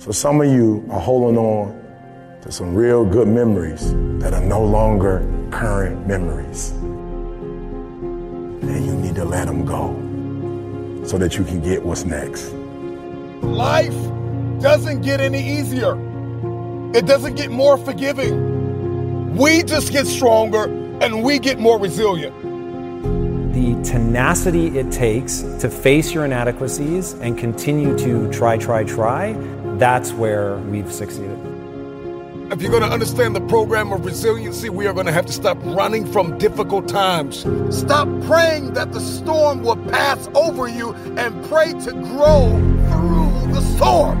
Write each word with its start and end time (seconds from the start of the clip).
So 0.00 0.12
some 0.12 0.40
of 0.40 0.46
you 0.46 0.82
are 0.90 0.98
holding 0.98 1.36
on 1.36 1.78
to 2.40 2.50
some 2.50 2.74
real 2.74 3.04
good 3.04 3.28
memories 3.28 3.92
that 4.20 4.32
are 4.32 4.40
no 4.40 4.64
longer 4.64 5.20
current 5.50 6.06
memories. 6.06 6.70
And 8.62 8.86
you 8.86 8.94
need 8.94 9.14
to 9.16 9.26
let 9.26 9.46
them 9.46 9.66
go 9.66 9.88
so 11.06 11.18
that 11.18 11.36
you 11.36 11.44
can 11.44 11.60
get 11.60 11.84
what's 11.84 12.06
next. 12.06 12.50
Life 13.42 13.94
doesn't 14.62 15.02
get 15.02 15.20
any 15.20 15.46
easier. 15.58 15.92
It 16.94 17.04
doesn't 17.04 17.34
get 17.34 17.50
more 17.50 17.76
forgiving. 17.76 19.36
We 19.36 19.62
just 19.64 19.92
get 19.92 20.06
stronger 20.06 20.64
and 21.02 21.22
we 21.22 21.38
get 21.38 21.58
more 21.58 21.78
resilient. 21.78 22.34
The 23.52 23.74
tenacity 23.82 24.78
it 24.78 24.90
takes 24.90 25.42
to 25.58 25.68
face 25.68 26.14
your 26.14 26.24
inadequacies 26.24 27.12
and 27.20 27.36
continue 27.36 27.98
to 27.98 28.32
try, 28.32 28.56
try, 28.56 28.84
try 28.84 29.36
that's 29.78 30.12
where 30.12 30.56
we've 30.58 30.92
succeeded. 30.92 31.38
If 32.52 32.60
you're 32.60 32.72
going 32.72 32.82
to 32.82 32.90
understand 32.90 33.36
the 33.36 33.40
program 33.42 33.92
of 33.92 34.04
resiliency, 34.04 34.70
we 34.70 34.88
are 34.88 34.92
going 34.92 35.06
to 35.06 35.12
have 35.12 35.26
to 35.26 35.32
stop 35.32 35.56
running 35.62 36.04
from 36.04 36.36
difficult 36.36 36.88
times. 36.88 37.46
Stop 37.70 38.08
praying 38.22 38.72
that 38.74 38.92
the 38.92 39.00
storm 39.00 39.62
will 39.62 39.76
pass 39.76 40.28
over 40.34 40.66
you 40.66 40.92
and 41.16 41.44
pray 41.46 41.72
to 41.72 41.92
grow 41.92 42.50
through 42.90 43.52
the 43.54 43.60
storm. 43.76 44.18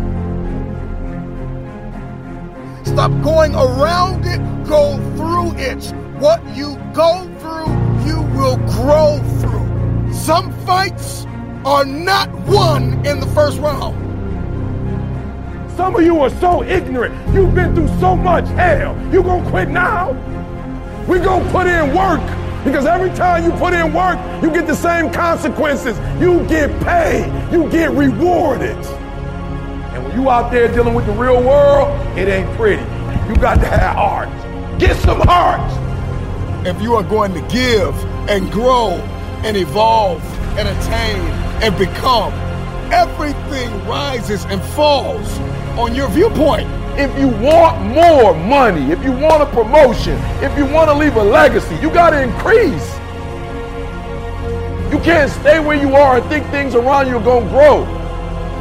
Stop 2.84 3.10
going 3.24 3.54
around 3.56 4.24
it, 4.26 4.38
go 4.64 4.96
through 5.16 5.52
it. 5.56 5.92
What 6.20 6.40
you 6.54 6.76
go 6.94 7.24
through, 7.40 7.72
you 8.06 8.22
will 8.38 8.58
grow 8.68 9.18
through. 9.40 10.14
Some 10.14 10.52
fights 10.64 11.26
are 11.64 11.84
not 11.84 12.30
won 12.46 13.04
in 13.04 13.18
the 13.18 13.26
first 13.34 13.58
round. 13.58 14.09
Some 15.80 15.96
of 15.96 16.02
you 16.02 16.20
are 16.20 16.28
so 16.28 16.62
ignorant. 16.62 17.14
You've 17.34 17.54
been 17.54 17.74
through 17.74 17.88
so 18.00 18.14
much 18.14 18.46
hell. 18.48 18.94
You 19.10 19.22
gonna 19.22 19.48
quit 19.48 19.70
now? 19.70 20.12
We 21.08 21.18
gonna 21.20 21.50
put 21.50 21.66
in 21.66 21.96
work 21.96 22.20
because 22.66 22.84
every 22.84 23.08
time 23.16 23.44
you 23.44 23.50
put 23.52 23.72
in 23.72 23.94
work, 23.94 24.18
you 24.42 24.50
get 24.50 24.66
the 24.66 24.74
same 24.74 25.10
consequences. 25.10 25.98
You 26.20 26.46
get 26.48 26.68
paid. 26.82 27.32
You 27.50 27.66
get 27.70 27.92
rewarded. 27.92 28.76
And 28.76 30.04
when 30.04 30.20
you 30.20 30.28
out 30.28 30.52
there 30.52 30.68
dealing 30.68 30.92
with 30.92 31.06
the 31.06 31.12
real 31.12 31.42
world, 31.42 31.88
it 32.18 32.28
ain't 32.28 32.54
pretty. 32.58 32.82
You 33.26 33.34
got 33.36 33.54
to 33.54 33.66
have 33.66 33.96
heart. 33.96 34.28
Get 34.78 34.98
some 34.98 35.22
heart. 35.22 35.62
If 36.66 36.78
you 36.82 36.94
are 36.94 37.02
going 37.02 37.32
to 37.32 37.40
give 37.48 37.94
and 38.28 38.52
grow 38.52 38.96
and 39.44 39.56
evolve 39.56 40.22
and 40.58 40.68
attain 40.68 41.22
and 41.62 41.78
become, 41.78 42.34
everything 42.92 43.70
rises 43.86 44.44
and 44.46 44.62
falls 44.74 45.38
on 45.78 45.94
your 45.94 46.08
viewpoint. 46.08 46.68
If 46.98 47.16
you 47.18 47.28
want 47.28 47.80
more 47.82 48.34
money, 48.34 48.90
if 48.92 49.02
you 49.04 49.12
want 49.12 49.42
a 49.42 49.46
promotion, 49.46 50.18
if 50.42 50.56
you 50.58 50.66
want 50.66 50.90
to 50.90 50.94
leave 50.94 51.16
a 51.16 51.22
legacy, 51.22 51.74
you 51.76 51.90
got 51.90 52.10
to 52.10 52.22
increase. 52.22 52.94
You 54.92 54.98
can't 55.00 55.30
stay 55.30 55.60
where 55.60 55.80
you 55.80 55.94
are 55.94 56.18
and 56.18 56.26
think 56.28 56.46
things 56.48 56.74
around 56.74 57.06
you 57.06 57.16
are 57.16 57.22
going 57.22 57.44
to 57.44 57.50
grow. 57.50 57.84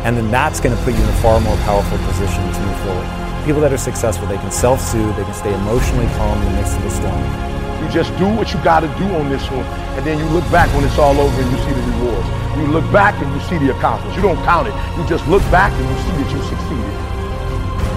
And 0.06 0.16
then 0.16 0.32
that's 0.32 0.60
going 0.60 0.78
to 0.78 0.84
put 0.84 0.94
you 0.94 1.02
in 1.02 1.10
a 1.10 1.22
far 1.22 1.40
more 1.42 1.58
powerful 1.58 1.98
position 2.06 2.42
to 2.42 2.60
move 2.62 2.80
forward. 2.82 3.46
People 3.46 3.62
that 3.62 3.74
are 3.74 3.78
successful, 3.78 4.28
they 4.28 4.38
can 4.38 4.52
self-soothe, 4.52 5.16
they 5.16 5.24
can 5.24 5.34
stay 5.34 5.54
emotionally 5.54 6.08
calm 6.16 6.38
in 6.38 6.46
the 6.46 6.62
midst 6.62 6.78
of 6.78 6.84
the 6.84 6.92
storm. 6.92 7.49
You 7.82 7.88
just 7.90 8.16
do 8.18 8.28
what 8.28 8.54
you 8.54 8.62
got 8.64 8.82
to 8.82 8.88
do 9.00 9.08
on 9.16 9.30
this 9.30 9.44
one, 9.50 9.66
and 9.96 10.06
then 10.06 10.20
you 10.20 10.26
look 10.36 10.44
back 10.52 10.68
when 10.76 10.84
it's 10.84 10.98
all 10.98 11.20
over 11.20 11.42
and 11.42 11.52
you 11.52 11.58
see 11.64 11.72
the 11.72 11.84
rewards. 11.96 12.28
You 12.60 12.68
look 12.68 12.84
back 12.92 13.16
and 13.24 13.32
you 13.32 13.40
see 13.48 13.58
the 13.58 13.72
accomplishments. 13.72 14.18
You 14.18 14.22
don't 14.22 14.44
count 14.44 14.68
it. 14.68 14.76
You 14.98 15.08
just 15.08 15.26
look 15.28 15.44
back 15.50 15.72
and 15.72 15.86
you 15.88 15.98
see 16.04 16.14
that 16.20 16.28
you 16.28 16.42
succeeded. 16.44 16.96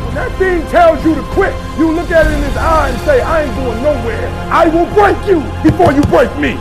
When 0.07 0.15
that 0.15 0.31
thing 0.39 0.63
tells 0.71 1.03
you 1.05 1.15
to 1.17 1.23
quit, 1.35 1.51
you 1.77 1.91
look 1.91 2.11
at 2.13 2.27
it 2.27 2.33
in 2.33 2.43
his 2.47 2.57
eye 2.57 2.91
and 2.91 3.01
say, 3.03 3.21
I 3.21 3.43
ain't 3.43 3.57
going 3.57 3.83
nowhere. 3.83 4.29
I 4.55 4.69
will 4.71 4.87
break 4.95 5.19
you 5.27 5.43
before 5.67 5.91
you 5.91 6.03
break 6.13 6.31
me. 6.39 6.55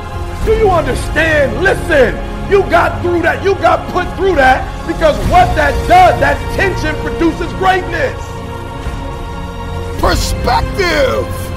Do 0.45 0.57
you 0.57 0.71
understand? 0.71 1.61
Listen, 1.61 2.17
you 2.49 2.63
got 2.73 3.01
through 3.03 3.21
that. 3.21 3.43
You 3.43 3.53
got 3.61 3.85
put 3.93 4.09
through 4.17 4.35
that 4.35 4.65
because 4.87 5.15
what 5.29 5.45
that 5.53 5.77
does, 5.87 6.19
that 6.19 6.41
tension 6.57 6.95
produces 7.05 7.53
greatness. 7.61 8.17
Perspective 10.01 11.50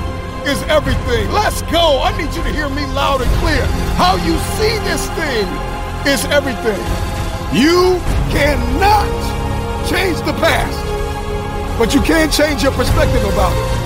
is 0.47 0.63
everything. 0.65 1.31
Let's 1.33 1.63
go. 1.73 2.01
I 2.03 2.17
need 2.17 2.35
you 2.35 2.43
to 2.43 2.53
hear 2.53 2.69
me 2.69 2.87
loud 2.93 3.21
and 3.21 3.31
clear. 3.41 3.65
How 3.97 4.17
you 4.17 4.37
see 4.61 4.77
this 4.85 5.09
thing 5.17 5.49
is 6.07 6.25
everything. 6.27 6.81
You 7.53 8.01
cannot 8.29 9.09
change 9.89 10.19
the 10.27 10.33
past, 10.41 10.79
but 11.79 11.95
you 11.95 12.01
can 12.03 12.31
change 12.31 12.63
your 12.63 12.73
perspective 12.73 13.25
about 13.25 13.53
it. 13.53 13.85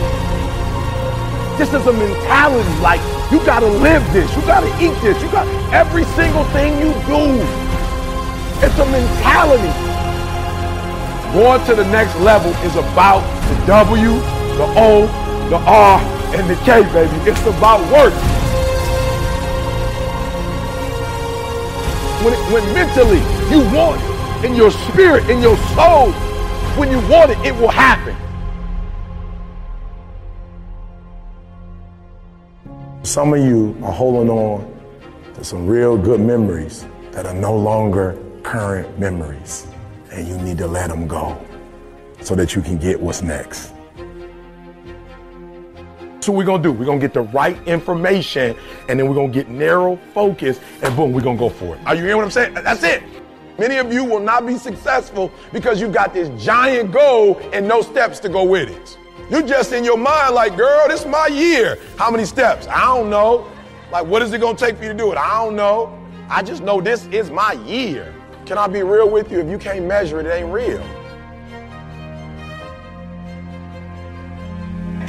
This 1.58 1.74
is 1.74 1.86
a 1.86 1.92
mentality. 1.92 2.80
Like 2.80 3.00
you 3.30 3.38
gotta 3.44 3.66
live 3.66 4.02
this. 4.12 4.30
You 4.34 4.42
gotta 4.42 4.70
eat 4.82 4.94
this. 5.02 5.20
You 5.22 5.30
got 5.30 5.46
every 5.72 6.04
single 6.18 6.44
thing 6.54 6.78
you 6.78 6.92
do. 7.06 7.38
It's 8.64 8.78
a 8.78 8.86
mentality. 8.86 9.72
Going 11.34 11.64
to 11.66 11.74
the 11.74 11.84
next 11.90 12.16
level 12.20 12.50
is 12.66 12.74
about 12.74 13.20
the 13.48 13.66
W, 13.66 14.14
the 14.56 14.66
O, 14.76 15.06
the 15.50 15.58
R, 15.58 16.17
and 16.34 16.48
the 16.48 16.56
K, 16.64 16.82
baby. 16.92 17.30
It's 17.30 17.40
about 17.46 17.80
work. 17.92 18.12
When, 22.22 22.34
it, 22.34 22.52
when 22.52 22.64
mentally 22.74 23.18
you 23.50 23.62
want 23.74 24.00
it, 24.02 24.44
in 24.44 24.54
your 24.54 24.70
spirit, 24.70 25.28
in 25.30 25.40
your 25.40 25.56
soul, 25.74 26.12
when 26.76 26.90
you 26.90 27.00
want 27.08 27.30
it, 27.30 27.38
it 27.44 27.54
will 27.54 27.68
happen. 27.68 28.16
Some 33.02 33.32
of 33.32 33.40
you 33.40 33.76
are 33.82 33.92
holding 33.92 34.28
on 34.30 34.78
to 35.34 35.44
some 35.44 35.66
real 35.66 35.96
good 35.96 36.20
memories 36.20 36.84
that 37.12 37.26
are 37.26 37.34
no 37.34 37.56
longer 37.56 38.22
current 38.42 38.98
memories. 38.98 39.66
And 40.12 40.28
you 40.28 40.36
need 40.38 40.58
to 40.58 40.66
let 40.66 40.88
them 40.88 41.06
go 41.06 41.40
so 42.20 42.34
that 42.34 42.54
you 42.54 42.62
can 42.62 42.78
get 42.78 43.00
what's 43.00 43.22
next. 43.22 43.72
So 46.28 46.32
we're 46.32 46.44
gonna 46.44 46.62
do. 46.62 46.72
We're 46.72 46.84
gonna 46.84 47.00
get 47.00 47.14
the 47.14 47.22
right 47.22 47.56
information 47.66 48.54
and 48.90 49.00
then 49.00 49.08
we're 49.08 49.14
gonna 49.14 49.32
get 49.32 49.48
narrow 49.48 49.96
focus 50.12 50.60
and 50.82 50.94
boom, 50.94 51.14
we're 51.14 51.22
gonna 51.22 51.38
go 51.38 51.48
for 51.48 51.74
it. 51.74 51.80
Are 51.86 51.94
you 51.94 52.02
hearing 52.02 52.18
what 52.18 52.24
I'm 52.26 52.30
saying? 52.30 52.52
That's 52.52 52.82
it. 52.82 53.02
Many 53.58 53.78
of 53.78 53.90
you 53.90 54.04
will 54.04 54.20
not 54.20 54.46
be 54.46 54.58
successful 54.58 55.32
because 55.54 55.80
you 55.80 55.88
got 55.88 56.12
this 56.12 56.28
giant 56.44 56.92
goal 56.92 57.40
and 57.54 57.66
no 57.66 57.80
steps 57.80 58.20
to 58.20 58.28
go 58.28 58.44
with 58.44 58.68
it. 58.68 58.98
You're 59.30 59.40
just 59.40 59.72
in 59.72 59.84
your 59.84 59.96
mind 59.96 60.34
like, 60.34 60.54
girl, 60.54 60.86
this 60.86 61.00
is 61.00 61.06
my 61.06 61.28
year. 61.28 61.78
How 61.96 62.10
many 62.10 62.26
steps? 62.26 62.68
I 62.68 62.84
don't 62.94 63.08
know. 63.08 63.50
Like, 63.90 64.04
what 64.04 64.20
is 64.20 64.30
it 64.34 64.42
gonna 64.42 64.58
take 64.58 64.76
for 64.76 64.82
you 64.82 64.90
to 64.90 64.98
do 64.98 65.10
it? 65.10 65.16
I 65.16 65.42
don't 65.42 65.56
know. 65.56 65.98
I 66.28 66.42
just 66.42 66.62
know 66.62 66.82
this 66.82 67.06
is 67.06 67.30
my 67.30 67.52
year. 67.64 68.14
Can 68.44 68.58
I 68.58 68.66
be 68.66 68.82
real 68.82 69.08
with 69.08 69.32
you? 69.32 69.40
If 69.40 69.48
you 69.48 69.56
can't 69.56 69.86
measure 69.86 70.20
it, 70.20 70.26
it 70.26 70.42
ain't 70.42 70.52
real. 70.52 70.84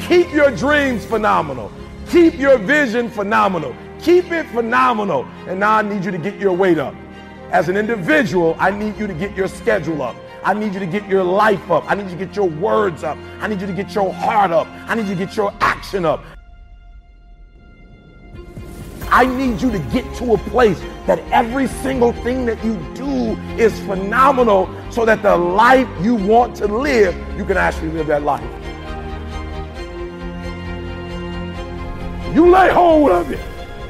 Keep 0.10 0.34
your 0.34 0.50
dreams 0.50 1.06
phenomenal. 1.06 1.72
Keep 2.10 2.40
your 2.40 2.58
vision 2.58 3.12
phenomenal. 3.12 3.76
Keep 4.02 4.32
it 4.32 4.48
phenomenal. 4.48 5.24
And 5.48 5.60
now 5.60 5.76
I 5.76 5.82
need 5.84 6.04
you 6.04 6.10
to 6.10 6.18
get 6.18 6.40
your 6.40 6.52
weight 6.52 6.80
up. 6.80 6.96
As 7.52 7.70
an 7.70 7.78
individual, 7.78 8.56
I 8.58 8.72
need 8.72 8.98
you 8.98 9.06
to 9.06 9.14
get 9.14 9.38
your 9.38 9.48
schedule 9.48 10.02
up. 10.02 10.16
I 10.44 10.56
need 10.56 10.74
you 10.74 10.80
to 10.80 10.88
get 10.88 11.08
your 11.08 11.24
life 11.24 11.70
up. 11.70 11.84
I 11.88 11.94
need 11.94 12.06
you 12.06 12.18
to 12.18 12.26
get 12.26 12.36
your 12.36 12.50
words 12.50 13.04
up. 13.04 13.20
I 13.40 13.48
need 13.48 13.62
you 13.62 13.68
to 13.68 13.74
get 13.74 13.94
your 13.94 14.12
heart 14.12 14.50
up. 14.50 14.66
I 14.88 14.96
need 14.96 15.08
you 15.08 15.14
to 15.14 15.26
get 15.26 15.38
your 15.38 15.54
action 15.62 16.06
up. 16.06 16.24
I 19.12 19.28
need 19.28 19.62
you 19.62 19.70
to 19.70 19.80
get 19.94 20.12
to 20.16 20.34
a 20.34 20.38
place 20.40 20.82
that 21.06 21.20
every 21.32 21.68
single 21.68 22.14
thing 22.14 22.48
that 22.48 22.64
you 22.66 22.78
do 22.96 23.38
is 23.62 23.80
phenomenal 23.82 24.68
so 24.90 25.06
that 25.06 25.22
the 25.22 25.38
life 25.38 25.88
you 26.02 26.16
want 26.16 26.56
to 26.56 26.66
live, 26.68 27.16
you 27.38 27.46
can 27.46 27.58
actually 27.58 27.90
live 27.90 28.08
that 28.08 28.24
life. 28.24 28.59
You 32.34 32.50
lay 32.50 32.70
hold 32.72 33.12
of 33.12 33.32
it. 33.32 33.40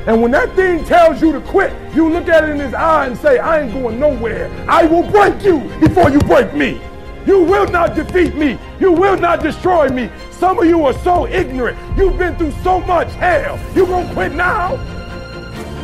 And 0.08 0.22
when 0.22 0.32
that 0.32 0.56
thing 0.56 0.84
tells 0.86 1.22
you 1.22 1.32
to 1.34 1.42
quit, 1.42 1.74
you 1.94 2.10
look 2.10 2.30
at 2.30 2.44
it 2.44 2.52
in 2.52 2.60
his 2.60 2.74
eye 2.74 3.06
and 3.06 3.18
say, 3.18 3.38
I 3.38 3.62
ain't 3.62 3.74
going 3.74 4.00
nowhere. 4.00 4.50
I 4.68 4.86
will 4.86 5.04
break 5.12 5.44
you 5.44 5.60
before 5.80 6.10
you 6.10 6.20
break 6.20 6.54
me. 6.54 6.82
You 7.28 7.44
will 7.44 7.68
not 7.68 7.96
defeat 7.96 8.34
me. 8.36 8.58
You 8.80 8.92
will 8.92 9.18
not 9.18 9.44
destroy 9.44 9.90
me. 9.90 10.10
Some 10.32 10.58
of 10.58 10.66
you 10.66 10.86
are 10.86 10.94
so 11.04 11.28
ignorant. 11.28 11.78
You've 11.98 12.18
been 12.18 12.36
through 12.38 12.54
so 12.64 12.80
much 12.80 13.14
hell. 13.16 13.60
You 13.76 13.86
gonna 13.86 14.12
quit 14.14 14.32
now? 14.32 14.78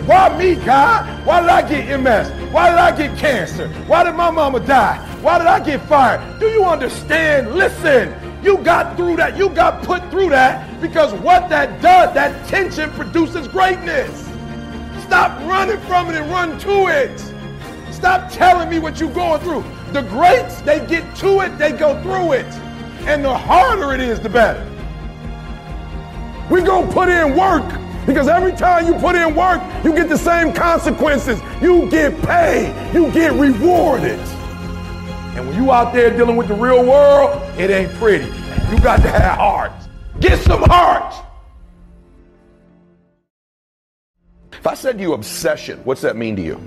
Why 0.06 0.38
me, 0.38 0.56
God? 0.56 1.26
Why 1.26 1.42
did 1.42 1.50
I 1.50 1.68
get 1.68 2.00
MS? 2.00 2.54
Why 2.54 2.70
did 2.70 2.80
I 2.80 2.96
get 2.96 3.18
cancer? 3.18 3.68
Why 3.88 4.04
did 4.04 4.16
my 4.16 4.32
mama 4.32 4.60
die? 4.60 4.98
Why 5.22 5.40
did 5.40 5.48
I 5.48 5.60
get 5.60 5.82
fired? 5.88 6.40
Do 6.40 6.48
you 6.48 6.64
understand? 6.64 7.54
Listen, 7.56 8.14
you 8.46 8.60
got 8.60 8.96
through 8.96 9.16
that. 9.18 9.38
You 9.38 9.50
got 9.50 9.84
put 9.84 10.10
through 10.12 10.30
that 10.30 10.80
because 10.80 11.14
what 11.14 11.50
that 11.50 11.82
does, 11.82 12.14
that 12.14 12.48
tension 12.48 12.92
produces 12.92 13.48
greatness. 13.48 14.22
Stop 15.04 15.40
running 15.50 15.80
from 15.82 16.10
it 16.10 16.16
and 16.16 16.30
run 16.32 16.58
to 16.60 16.88
it. 16.88 17.20
Stop 17.92 18.32
telling 18.32 18.70
me 18.70 18.78
what 18.80 19.00
you're 19.00 19.12
going 19.12 19.42
through. 19.42 19.64
The 19.94 20.04
greats, 20.04 20.62
they 20.62 20.86
get 20.86 21.16
to 21.18 21.42
it, 21.42 21.58
they 21.58 21.72
go 21.72 22.00
through 22.04 22.34
it. 22.34 22.46
And 23.08 23.24
the 23.24 23.36
harder 23.36 23.94
it 23.94 24.00
is, 24.00 24.20
the 24.20 24.30
better. 24.30 24.64
We're 26.50 26.66
going 26.66 26.88
to 26.88 26.94
put 26.94 27.10
in 27.10 27.36
work 27.36 27.66
because 28.06 28.28
every 28.28 28.52
time 28.52 28.86
you 28.86 28.94
put 28.96 29.16
in 29.16 29.34
work, 29.34 29.62
you 29.84 29.94
get 29.94 30.10
the 30.10 30.18
same 30.18 30.54
consequences. 30.54 31.40
You 31.62 31.90
get 31.90 32.20
paid, 32.22 32.94
you 32.94 33.12
get 33.12 33.34
rewarded. 33.34 34.20
And 35.36 35.46
when 35.48 35.62
you 35.62 35.72
out 35.72 35.94
there 35.94 36.10
dealing 36.16 36.38
with 36.38 36.48
the 36.48 36.54
real 36.54 36.86
world, 36.86 37.42
it 37.60 37.70
ain't 37.70 37.92
pretty. 37.96 38.26
You 38.26 38.80
got 38.80 39.02
to 39.02 39.10
have 39.10 39.38
heart. 39.38 39.72
Get 40.22 40.40
some 40.40 40.64
heart. 40.64 41.14
If 44.54 44.66
I 44.66 44.74
said 44.76 44.98
to 44.98 45.04
you 45.04 45.14
obsession, 45.14 45.80
what's 45.84 46.02
that 46.02 46.16
mean 46.16 46.38
to 46.38 46.42
you? 46.42 46.62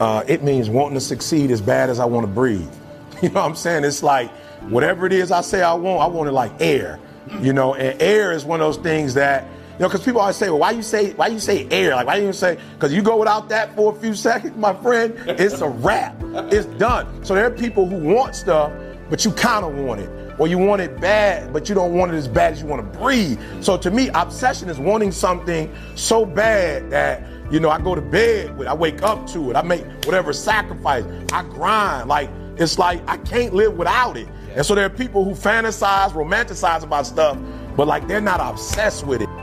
Uh, 0.00 0.24
it 0.26 0.42
means 0.42 0.70
wanting 0.70 0.94
to 0.94 1.00
succeed 1.00 1.50
as 1.50 1.60
bad 1.60 1.90
as 1.90 2.00
I 2.00 2.06
want 2.06 2.26
to 2.26 2.32
breathe. 2.32 2.68
You 3.22 3.28
know 3.28 3.42
what 3.42 3.50
I'm 3.50 3.54
saying? 3.54 3.84
It's 3.84 4.02
like 4.02 4.30
whatever 4.70 5.04
it 5.04 5.12
is 5.12 5.30
I 5.30 5.42
say 5.42 5.62
I 5.62 5.74
want, 5.74 6.00
I 6.00 6.06
want 6.06 6.30
it 6.30 6.32
like 6.32 6.52
air. 6.58 6.98
You 7.42 7.52
know, 7.52 7.74
and 7.74 8.00
air 8.00 8.32
is 8.32 8.46
one 8.46 8.62
of 8.62 8.66
those 8.66 8.82
things 8.82 9.12
that 9.12 9.46
you 9.80 9.84
know, 9.84 9.88
because 9.88 10.04
people 10.04 10.20
always 10.20 10.36
say, 10.36 10.50
well, 10.50 10.58
why 10.58 10.72
you 10.72 10.82
say 10.82 11.14
why 11.14 11.28
you 11.28 11.40
say 11.40 11.66
air? 11.70 11.94
Like 11.94 12.06
why 12.06 12.16
you 12.16 12.34
say 12.34 12.58
because 12.74 12.92
you 12.92 13.00
go 13.00 13.16
without 13.16 13.48
that 13.48 13.74
for 13.74 13.96
a 13.96 13.98
few 13.98 14.14
seconds, 14.26 14.54
my 14.58 14.74
friend, 14.74 15.14
it's 15.26 15.62
a 15.62 15.70
wrap. 15.70 16.14
It's 16.52 16.66
done. 16.76 17.24
So 17.24 17.34
there 17.34 17.46
are 17.46 17.50
people 17.50 17.86
who 17.86 17.96
want 17.96 18.36
stuff, 18.36 18.70
but 19.08 19.24
you 19.24 19.32
kind 19.32 19.64
of 19.64 19.74
want 19.74 20.02
it. 20.02 20.10
Or 20.38 20.46
you 20.48 20.58
want 20.58 20.82
it 20.82 21.00
bad, 21.00 21.50
but 21.54 21.70
you 21.70 21.74
don't 21.74 21.94
want 21.94 22.12
it 22.12 22.16
as 22.16 22.28
bad 22.28 22.52
as 22.52 22.60
you 22.60 22.68
want 22.68 22.92
to 22.92 22.98
breathe. 22.98 23.40
So 23.62 23.78
to 23.78 23.90
me, 23.90 24.10
obsession 24.10 24.68
is 24.68 24.78
wanting 24.78 25.12
something 25.12 25.74
so 25.94 26.26
bad 26.26 26.90
that, 26.90 27.26
you 27.50 27.58
know, 27.58 27.70
I 27.70 27.80
go 27.80 27.94
to 27.94 28.02
bed 28.02 28.58
with, 28.58 28.68
I 28.68 28.74
wake 28.74 29.02
up 29.02 29.26
to 29.28 29.50
it, 29.50 29.56
I 29.56 29.62
make 29.62 29.86
whatever 30.04 30.34
sacrifice, 30.34 31.06
I 31.32 31.42
grind. 31.44 32.06
Like, 32.06 32.28
it's 32.58 32.78
like 32.78 33.00
I 33.08 33.16
can't 33.16 33.54
live 33.54 33.78
without 33.78 34.18
it. 34.18 34.28
And 34.54 34.66
so 34.66 34.74
there 34.74 34.84
are 34.84 34.90
people 34.90 35.24
who 35.24 35.30
fantasize, 35.30 36.10
romanticize 36.10 36.82
about 36.82 37.06
stuff, 37.06 37.38
but 37.76 37.88
like 37.88 38.06
they're 38.08 38.20
not 38.20 38.40
obsessed 38.40 39.06
with 39.06 39.22
it. 39.22 39.39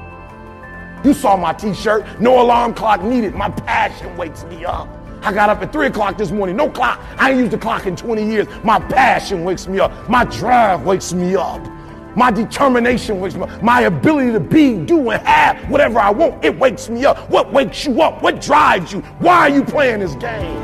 You 1.07 1.13
saw 1.13 1.37
my 1.37 1.53
t-shirt, 1.53 2.19
no 2.19 2.41
alarm 2.41 2.73
clock 2.73 3.01
needed. 3.01 3.33
My 3.33 3.47
passion 3.49 4.17
wakes 4.17 4.43
me 4.43 4.65
up. 4.65 4.89
I 5.21 5.31
got 5.31 5.49
up 5.49 5.61
at 5.61 5.71
3 5.71 5.87
o'clock 5.87 6.17
this 6.17 6.31
morning, 6.31 6.57
no 6.57 6.69
clock. 6.69 6.99
I 7.17 7.29
ain't 7.29 7.39
used 7.39 7.51
the 7.51 7.57
clock 7.57 7.85
in 7.85 7.95
20 7.95 8.29
years. 8.29 8.45
My 8.61 8.77
passion 8.77 9.45
wakes 9.45 9.69
me 9.69 9.79
up. 9.79 10.09
My 10.09 10.25
drive 10.25 10.83
wakes 10.83 11.13
me 11.13 11.37
up. 11.37 11.65
My 12.17 12.29
determination 12.29 13.21
wakes 13.21 13.35
me 13.35 13.43
up. 13.43 13.63
My 13.63 13.83
ability 13.83 14.33
to 14.33 14.41
be, 14.41 14.83
do, 14.83 15.11
and 15.11 15.25
have 15.25 15.57
whatever 15.69 15.97
I 15.97 16.09
want, 16.09 16.43
it 16.43 16.59
wakes 16.59 16.89
me 16.89 17.05
up. 17.05 17.29
What 17.29 17.53
wakes 17.53 17.85
you 17.85 18.01
up? 18.01 18.21
What 18.21 18.41
drives 18.41 18.91
you? 18.91 18.99
Why 19.19 19.37
are 19.37 19.49
you 19.49 19.63
playing 19.63 20.01
this 20.01 20.15
game? 20.15 20.59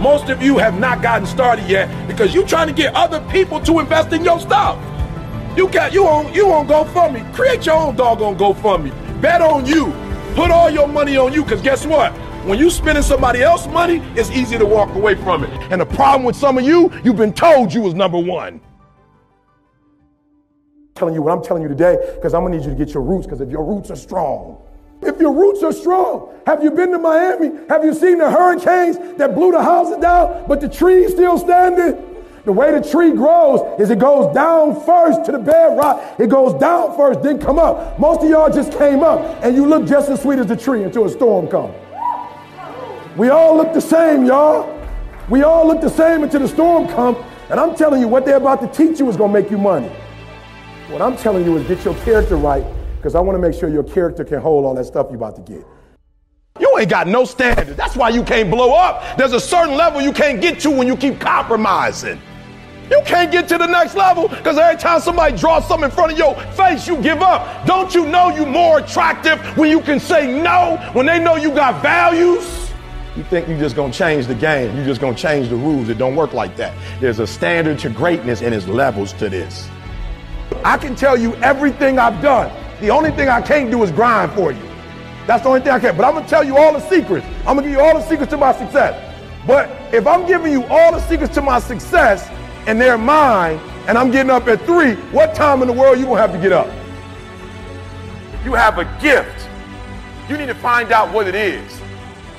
Most 0.00 0.30
of 0.30 0.40
you 0.40 0.56
have 0.56 0.80
not 0.80 1.02
gotten 1.02 1.26
started 1.26 1.68
yet 1.68 2.08
because 2.08 2.32
you're 2.32 2.46
trying 2.46 2.68
to 2.68 2.72
get 2.72 2.94
other 2.94 3.20
people 3.30 3.60
to 3.64 3.80
invest 3.80 4.14
in 4.14 4.24
your 4.24 4.40
stuff. 4.40 4.78
You 5.58 5.68
got 5.68 5.92
you 5.92 6.06
on 6.06 6.32
you 6.32 6.50
on 6.50 6.66
GoFundMe. 6.66 7.34
Create 7.34 7.66
your 7.66 7.76
own 7.76 7.96
doggone 7.96 8.38
GoFundMe. 8.38 9.01
Bet 9.22 9.40
on 9.40 9.64
you. 9.64 9.92
Put 10.34 10.50
all 10.50 10.68
your 10.68 10.88
money 10.88 11.16
on 11.16 11.32
you, 11.32 11.44
because 11.44 11.62
guess 11.62 11.86
what? 11.86 12.12
When 12.44 12.58
you 12.58 12.70
spending 12.70 13.04
somebody 13.04 13.40
else's 13.40 13.68
money, 13.68 13.98
it's 14.16 14.32
easy 14.32 14.58
to 14.58 14.66
walk 14.66 14.92
away 14.96 15.14
from 15.14 15.44
it. 15.44 15.50
And 15.70 15.80
the 15.80 15.86
problem 15.86 16.24
with 16.24 16.34
some 16.34 16.58
of 16.58 16.64
you, 16.64 16.90
you've 17.04 17.16
been 17.16 17.32
told 17.32 17.72
you 17.72 17.82
was 17.82 17.94
number 17.94 18.18
one. 18.18 18.60
I'm 20.74 20.94
telling 20.96 21.14
you 21.14 21.22
what 21.22 21.32
I'm 21.32 21.44
telling 21.44 21.62
you 21.62 21.68
today, 21.68 21.96
because 22.16 22.34
I'm 22.34 22.42
gonna 22.42 22.56
need 22.56 22.64
you 22.64 22.72
to 22.72 22.76
get 22.76 22.92
your 22.92 23.04
roots, 23.04 23.26
because 23.26 23.40
if 23.40 23.48
your 23.48 23.64
roots 23.64 23.92
are 23.92 23.96
strong, 23.96 24.60
if 25.02 25.20
your 25.20 25.32
roots 25.32 25.62
are 25.62 25.72
strong, 25.72 26.34
have 26.44 26.64
you 26.64 26.72
been 26.72 26.90
to 26.90 26.98
Miami? 26.98 27.52
Have 27.68 27.84
you 27.84 27.94
seen 27.94 28.18
the 28.18 28.28
hurricanes 28.28 28.98
that 29.18 29.36
blew 29.36 29.52
the 29.52 29.62
houses 29.62 29.98
down, 29.98 30.46
but 30.48 30.60
the 30.60 30.68
trees 30.68 31.12
still 31.12 31.38
standing? 31.38 31.94
The 32.44 32.52
way 32.52 32.72
the 32.76 32.88
tree 32.88 33.12
grows 33.12 33.80
is 33.80 33.90
it 33.90 34.00
goes 34.00 34.34
down 34.34 34.74
first 34.84 35.24
to 35.26 35.32
the 35.32 35.38
bedrock. 35.38 36.18
It 36.18 36.28
goes 36.28 36.58
down 36.58 36.96
first, 36.96 37.22
then 37.22 37.38
come 37.38 37.58
up. 37.58 37.98
Most 38.00 38.24
of 38.24 38.28
y'all 38.28 38.52
just 38.52 38.72
came 38.72 39.04
up 39.04 39.20
and 39.44 39.54
you 39.54 39.64
look 39.64 39.86
just 39.86 40.08
as 40.10 40.22
sweet 40.22 40.40
as 40.40 40.46
the 40.46 40.56
tree 40.56 40.82
until 40.82 41.04
a 41.04 41.08
storm 41.08 41.46
comes. 41.46 41.74
We 43.16 43.28
all 43.28 43.56
look 43.56 43.72
the 43.72 43.80
same, 43.80 44.24
y'all. 44.24 44.76
We 45.28 45.44
all 45.44 45.68
look 45.68 45.80
the 45.80 45.88
same 45.88 46.24
until 46.24 46.40
the 46.40 46.48
storm 46.48 46.88
comes. 46.88 47.18
And 47.48 47.60
I'm 47.60 47.76
telling 47.76 48.00
you, 48.00 48.08
what 48.08 48.24
they're 48.24 48.38
about 48.38 48.60
to 48.62 48.68
teach 48.68 48.98
you 48.98 49.08
is 49.08 49.16
going 49.16 49.32
to 49.32 49.40
make 49.40 49.50
you 49.50 49.58
money. 49.58 49.88
What 50.88 51.00
I'm 51.00 51.16
telling 51.16 51.44
you 51.44 51.56
is 51.58 51.68
get 51.68 51.84
your 51.84 51.94
character 52.04 52.36
right 52.36 52.64
because 52.96 53.14
I 53.14 53.20
want 53.20 53.36
to 53.36 53.40
make 53.40 53.58
sure 53.58 53.68
your 53.68 53.84
character 53.84 54.24
can 54.24 54.40
hold 54.40 54.64
all 54.64 54.74
that 54.74 54.86
stuff 54.86 55.06
you're 55.10 55.16
about 55.16 55.36
to 55.36 55.42
get. 55.42 55.64
You 56.58 56.76
ain't 56.78 56.90
got 56.90 57.06
no 57.06 57.24
standards. 57.24 57.76
That's 57.76 57.94
why 57.94 58.08
you 58.08 58.24
can't 58.24 58.50
blow 58.50 58.74
up. 58.74 59.16
There's 59.16 59.32
a 59.32 59.40
certain 59.40 59.76
level 59.76 60.00
you 60.00 60.12
can't 60.12 60.40
get 60.40 60.58
to 60.60 60.70
when 60.70 60.88
you 60.88 60.96
keep 60.96 61.20
compromising. 61.20 62.20
You 62.92 63.00
can't 63.06 63.32
get 63.32 63.48
to 63.48 63.56
the 63.56 63.66
next 63.66 63.94
level 63.94 64.28
because 64.28 64.58
every 64.58 64.78
time 64.78 65.00
somebody 65.00 65.34
draws 65.34 65.66
something 65.66 65.88
in 65.88 65.90
front 65.90 66.12
of 66.12 66.18
your 66.18 66.38
face, 66.52 66.86
you 66.86 66.98
give 66.98 67.22
up. 67.22 67.66
Don't 67.66 67.94
you 67.94 68.04
know 68.04 68.28
you're 68.28 68.44
more 68.44 68.80
attractive 68.80 69.40
when 69.56 69.70
you 69.70 69.80
can 69.80 69.98
say 69.98 70.30
no, 70.42 70.76
when 70.92 71.06
they 71.06 71.18
know 71.18 71.36
you 71.36 71.54
got 71.54 71.80
values? 71.80 72.70
You 73.16 73.22
think 73.24 73.48
you're 73.48 73.58
just 73.58 73.76
gonna 73.76 73.94
change 73.94 74.26
the 74.26 74.34
game. 74.34 74.76
You're 74.76 74.84
just 74.84 75.00
gonna 75.00 75.16
change 75.16 75.48
the 75.48 75.56
rules. 75.56 75.88
It 75.88 75.96
don't 75.96 76.14
work 76.14 76.34
like 76.34 76.54
that. 76.56 76.74
There's 77.00 77.18
a 77.18 77.26
standard 77.26 77.78
to 77.78 77.88
greatness 77.88 78.42
and 78.42 78.52
there's 78.52 78.68
levels 78.68 79.14
to 79.14 79.30
this. 79.30 79.70
I 80.62 80.76
can 80.76 80.94
tell 80.94 81.16
you 81.16 81.34
everything 81.36 81.98
I've 81.98 82.20
done. 82.20 82.52
The 82.82 82.90
only 82.90 83.10
thing 83.12 83.30
I 83.30 83.40
can't 83.40 83.70
do 83.70 83.82
is 83.82 83.90
grind 83.90 84.32
for 84.32 84.52
you. 84.52 84.68
That's 85.26 85.44
the 85.44 85.48
only 85.48 85.62
thing 85.62 85.70
I 85.70 85.78
can. 85.78 85.96
But 85.96 86.04
I'm 86.04 86.12
gonna 86.12 86.28
tell 86.28 86.44
you 86.44 86.58
all 86.58 86.74
the 86.74 86.88
secrets. 86.90 87.24
I'm 87.46 87.56
gonna 87.56 87.62
give 87.62 87.70
you 87.70 87.80
all 87.80 87.94
the 87.94 88.06
secrets 88.06 88.28
to 88.32 88.36
my 88.36 88.52
success. 88.52 89.14
But 89.46 89.70
if 89.94 90.06
I'm 90.06 90.26
giving 90.26 90.52
you 90.52 90.66
all 90.66 90.92
the 90.92 91.00
secrets 91.08 91.32
to 91.36 91.40
my 91.40 91.58
success, 91.58 92.28
and 92.66 92.80
they're 92.80 92.98
mine, 92.98 93.58
and 93.88 93.98
I'm 93.98 94.10
getting 94.10 94.30
up 94.30 94.46
at 94.48 94.62
three, 94.62 94.94
what 95.12 95.34
time 95.34 95.62
in 95.62 95.68
the 95.68 95.74
world 95.74 95.98
you 95.98 96.06
gonna 96.06 96.20
have 96.20 96.32
to 96.32 96.38
get 96.38 96.52
up? 96.52 96.68
You 98.44 98.54
have 98.54 98.78
a 98.78 98.84
gift. 99.00 99.48
You 100.28 100.36
need 100.36 100.46
to 100.46 100.54
find 100.54 100.92
out 100.92 101.12
what 101.12 101.26
it 101.26 101.34
is. 101.34 101.80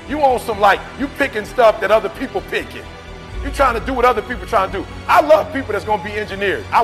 You 0.10 0.22
on 0.22 0.40
some 0.40 0.60
like 0.60 0.80
you 1.00 1.08
picking 1.18 1.46
stuff 1.46 1.80
that 1.82 1.92
other 1.92 2.10
people 2.10 2.42
picking. 2.50 2.84
You 3.44 3.52
trying 3.52 3.80
to 3.80 3.86
do 3.86 3.94
what 3.94 4.06
other 4.06 4.22
people 4.22 4.46
trying 4.48 4.72
to 4.72 4.80
do. 4.80 4.86
I 5.08 5.22
love 5.22 5.52
people 5.54 5.74
that's 5.74 5.86
gonna 5.86 6.04
be 6.04 6.12
engineers. 6.12 6.66
I, 6.72 6.84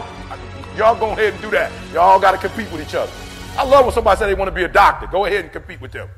y'all 0.78 0.98
go 0.98 1.12
ahead 1.12 1.34
and 1.34 1.42
do 1.42 1.50
that. 1.52 1.72
Y'all 1.94 2.20
got 2.20 2.32
to 2.32 2.38
compete 2.38 2.72
with 2.72 2.82
each 2.82 2.96
other. 2.96 3.12
I 3.58 3.64
love 3.66 3.86
when 3.86 3.94
somebody 3.94 4.20
say 4.20 4.28
they 4.28 4.36
want 4.36 4.50
to 4.50 4.56
be 4.56 4.64
a 4.64 4.68
doctor. 4.70 5.08
Go 5.08 5.26
ahead 5.26 5.46
and 5.46 5.52
compete 5.52 5.82
with 5.82 5.92
them. 5.92 6.10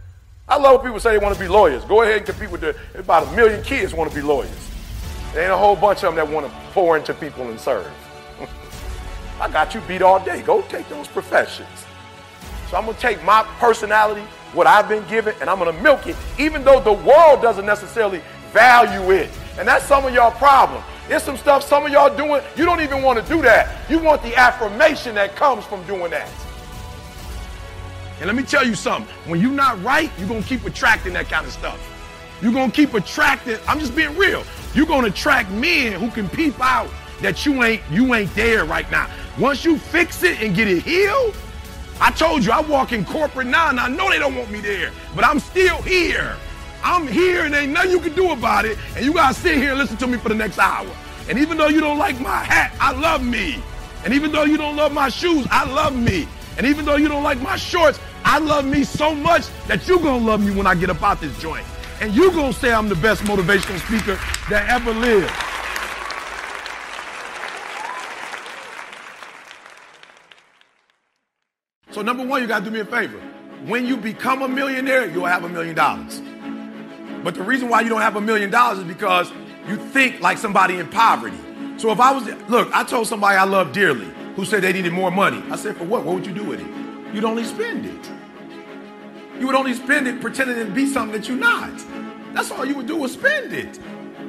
I 0.48 0.58
love 0.58 0.82
when 0.82 0.88
people 0.88 1.00
say 1.00 1.12
they 1.12 1.18
want 1.18 1.36
to 1.36 1.40
be 1.40 1.48
lawyers. 1.48 1.84
Go 1.86 2.02
ahead 2.02 2.18
and 2.18 2.26
compete 2.26 2.52
with 2.52 2.62
them. 2.62 2.76
About 2.96 3.28
a 3.28 3.32
million 3.36 3.64
kids 3.64 3.94
want 3.94 4.12
to 4.12 4.16
be 4.16 4.22
lawyers. 4.22 4.71
There 5.34 5.44
ain't 5.44 5.52
a 5.52 5.58
whole 5.58 5.76
bunch 5.76 6.04
of 6.04 6.14
them 6.14 6.16
that 6.16 6.28
want 6.28 6.46
to 6.46 6.54
pour 6.74 6.98
into 6.98 7.14
people 7.14 7.50
and 7.50 7.60
serve. 7.60 7.92
I 9.40 9.50
got 9.50 9.74
you 9.74 9.82
beat 9.82 10.02
all 10.02 10.24
day. 10.24 10.42
Go 10.42 10.62
take 10.64 10.90
those 10.90 11.08
professions. 11.08 11.86
So 12.70 12.78
I'm 12.78 12.86
going 12.86 12.96
to 12.96 13.02
take 13.02 13.24
my 13.24 13.44
personality, 13.60 14.22
what 14.54 14.68
I've 14.68 14.88
been 14.88 15.08
given, 15.08 15.36
and 15.42 15.50
I'm 15.50 15.60
going 15.60 15.76
to 15.76 15.84
milk 15.84 16.08
it, 16.08 16.16
even 16.38 16.64
though 16.64 16.80
the 16.80 16.94
world 16.94 17.42
doesn't 17.42 17.66
necessarily 17.66 18.22
value 18.52 19.12
it. 19.12 19.30
And 19.58 19.68
that's 19.68 19.86
some 19.86 20.06
of 20.06 20.14
y'all 20.14 20.32
problem. 20.32 20.84
It's 21.10 21.26
some 21.26 21.36
stuff 21.36 21.64
some 21.64 21.86
of 21.86 21.92
y'all 21.92 22.16
doing, 22.16 22.42
you 22.56 22.64
don't 22.64 22.80
even 22.80 23.02
want 23.02 23.20
to 23.20 23.34
do 23.34 23.42
that. 23.42 23.90
You 23.90 24.00
want 24.00 24.24
the 24.24 24.36
affirmation 24.36 25.16
that 25.16 25.36
comes 25.36 25.66
from 25.66 25.84
doing 25.86 26.12
that. 26.12 26.30
And 28.20 28.28
let 28.28 28.36
me 28.36 28.44
tell 28.44 28.66
you 28.66 28.76
something. 28.76 29.14
When 29.26 29.42
you're 29.42 29.52
not 29.52 29.82
right, 29.84 30.12
you're 30.18 30.28
going 30.28 30.44
to 30.44 30.48
keep 30.48 30.64
attracting 30.66 31.14
that 31.14 31.28
kind 31.28 31.46
of 31.46 31.52
stuff. 31.52 31.80
You're 32.42 32.54
going 32.54 32.72
to 32.72 32.76
keep 32.76 32.94
attracting, 32.94 33.58
I'm 33.68 33.80
just 33.80 33.96
being 33.96 34.16
real. 34.16 34.44
You're 34.74 34.86
gonna 34.86 35.08
attract 35.08 35.52
men 35.52 36.00
who 36.00 36.10
can 36.10 36.30
peep 36.30 36.56
out 36.60 36.90
that 37.22 37.46
you 37.46 37.64
ain't 37.64 37.82
you 37.92 38.14
ain't 38.14 38.34
there 38.36 38.66
right 38.66 38.90
now. 38.90 39.10
Once 39.38 39.66
you 39.66 39.78
fix 39.78 40.24
it 40.24 40.42
and 40.42 40.56
get 40.56 40.68
it 40.68 40.82
healed, 40.84 41.36
I 42.00 42.12
told 42.12 42.44
you 42.44 42.52
I 42.52 42.62
walk 42.62 42.94
in 42.94 43.06
corporate 43.06 43.48
now 43.48 43.70
and 43.70 43.80
I 43.80 43.88
know 43.88 44.10
they 44.10 44.20
don't 44.20 44.36
want 44.36 44.50
me 44.50 44.60
there, 44.60 44.92
but 45.16 45.24
I'm 45.24 45.40
still 45.40 45.82
here. 45.82 46.36
I'm 46.84 47.08
here 47.08 47.46
and 47.46 47.54
ain't 47.54 47.74
nothing 47.74 47.92
you 47.92 48.00
can 48.00 48.14
do 48.14 48.32
about 48.32 48.66
it. 48.66 48.78
And 48.96 49.06
you 49.06 49.14
gotta 49.14 49.36
sit 49.36 49.58
here 49.58 49.72
and 49.72 49.80
listen 49.80 49.98
to 49.98 50.08
me 50.08 50.18
for 50.18 50.30
the 50.30 50.36
next 50.36 50.58
hour. 50.58 50.90
And 51.30 51.38
even 51.38 51.58
though 51.58 51.68
you 51.68 51.80
don't 51.80 52.00
like 52.00 52.20
my 52.20 52.44
hat, 52.44 52.76
I 52.80 52.92
love 52.92 53.24
me. 53.24 53.62
And 54.04 54.14
even 54.14 54.32
though 54.32 54.44
you 54.44 54.58
don't 54.58 54.76
love 54.76 54.92
my 54.92 55.10
shoes, 55.10 55.46
I 55.52 55.66
love 55.66 55.96
me. 55.96 56.28
And 56.58 56.66
even 56.66 56.86
though 56.86 56.96
you 56.96 57.08
don't 57.08 57.24
like 57.24 57.40
my 57.42 57.56
shorts, 57.56 58.00
I 58.26 58.40
love 58.40 58.66
me 58.66 58.84
so 58.84 59.14
much 59.14 59.48
that 59.68 59.88
you're 59.88 60.00
gonna 60.00 60.26
love 60.26 60.44
me 60.44 60.56
when 60.56 60.66
I 60.66 60.76
get 60.76 60.90
up 60.90 61.04
out 61.04 61.22
this 61.22 61.38
joint. 61.40 61.66
And 62.02 62.16
you 62.16 62.32
gonna 62.32 62.52
say 62.52 62.74
I'm 62.74 62.90
the 62.90 62.96
best 62.96 63.22
motivational 63.26 63.78
speaker 63.86 64.20
that 64.50 64.68
ever 64.68 64.92
lived. 64.92 65.32
So 71.92 72.02
number 72.02 72.26
one, 72.26 72.42
you 72.42 72.48
gotta 72.48 72.66
do 72.66 72.72
me 72.72 72.80
a 72.80 72.86
favor. 72.86 73.20
When 73.68 73.86
you 73.86 73.98
become 73.98 74.42
a 74.42 74.48
millionaire, 74.48 75.08
you'll 75.08 75.28
have 75.28 75.44
a 75.44 75.50
million 75.50 75.76
dollars. 75.76 76.24
But 77.24 77.36
the 77.36 77.44
reason 77.44 77.70
why 77.70 77.82
you 77.82 77.90
don't 77.90 78.02
have 78.02 78.16
a 78.16 78.22
million 78.22 78.50
dollars 78.50 78.80
is 78.80 78.86
because 78.86 79.32
you 79.68 79.76
think 79.76 80.22
like 80.22 80.40
somebody 80.40 80.80
in 80.80 80.88
poverty. 80.88 81.38
So 81.78 81.92
if 81.92 82.00
I 82.00 82.12
was, 82.12 82.26
look, 82.50 82.72
I 82.74 82.84
told 82.84 83.06
somebody 83.06 83.38
I 83.38 83.44
love 83.44 83.74
dearly 83.74 84.12
who 84.36 84.44
said 84.44 84.64
they 84.64 84.74
needed 84.74 84.92
more 84.92 85.12
money. 85.12 85.44
I 85.52 85.56
said, 85.56 85.78
for 85.78 85.84
what? 85.84 86.04
What 86.04 86.16
would 86.16 86.26
you 86.26 86.34
do 86.34 86.46
with 86.46 86.62
it? 86.62 87.14
You'd 87.14 87.26
only 87.26 87.44
spend 87.44 87.86
it. 87.86 88.21
You 89.42 89.48
would 89.48 89.56
only 89.56 89.74
spend 89.74 90.08
it 90.08 90.22
pretending 90.22 90.64
to 90.64 90.72
be 90.72 90.86
something 90.86 91.20
that 91.20 91.28
you're 91.28 91.36
not. 91.36 91.72
That's 92.32 92.52
all 92.52 92.64
you 92.64 92.76
would 92.76 92.86
do 92.86 92.96
was 92.96 93.14
spend 93.14 93.52
it. 93.52 93.80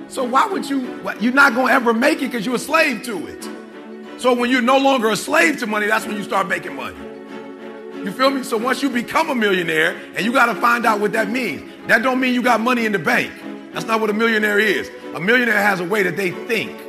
So 0.09 0.25
why 0.25 0.47
would 0.47 0.67
you, 0.67 0.99
you're 1.21 1.35
not 1.35 1.55
going 1.55 1.67
to 1.67 1.73
ever 1.75 1.93
make 1.93 2.23
it 2.23 2.31
because 2.31 2.47
you're 2.47 2.55
a 2.55 2.59
slave 2.59 3.03
to 3.03 3.27
it. 3.27 3.47
So 4.19 4.33
when 4.33 4.51
you're 4.51 4.63
no 4.63 4.79
longer 4.79 5.11
a 5.11 5.17
slave 5.17 5.59
to 5.59 5.67
money, 5.67 5.87
that's 5.87 6.07
when 6.07 6.17
you 6.17 6.23
start 6.23 6.49
making 6.49 6.75
money. 6.75 6.97
You 7.97 8.11
feel 8.11 8.31
me? 8.31 8.43
So 8.43 8.57
once 8.57 8.83
you 8.83 8.89
become 8.89 9.29
a 9.29 9.35
millionaire, 9.35 10.01
and 10.17 10.25
you 10.25 10.33
got 10.33 10.47
to 10.47 10.55
find 10.55 10.87
out 10.87 10.99
what 10.99 11.13
that 11.13 11.29
means. 11.29 11.71
That 11.89 12.03
don't 12.03 12.19
mean 12.19 12.33
you 12.33 12.43
got 12.43 12.63
money 12.63 12.87
in 12.87 12.93
the 12.93 12.99
bank. 12.99 13.35
That's 13.75 13.85
not 13.85 14.01
what 14.01 14.09
a 14.09 14.15
millionaire 14.15 14.59
is. 14.59 14.91
A 15.15 15.21
millionaire 15.21 15.61
has 15.61 15.81
a 15.81 15.85
way 15.85 16.03
that 16.05 16.17
they 16.17 16.31
think. 16.47 16.81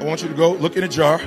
I 0.00 0.04
want 0.04 0.22
you 0.22 0.28
to 0.28 0.34
go 0.34 0.52
look 0.52 0.76
in 0.76 0.84
a 0.84 0.88
jar, 0.88 1.20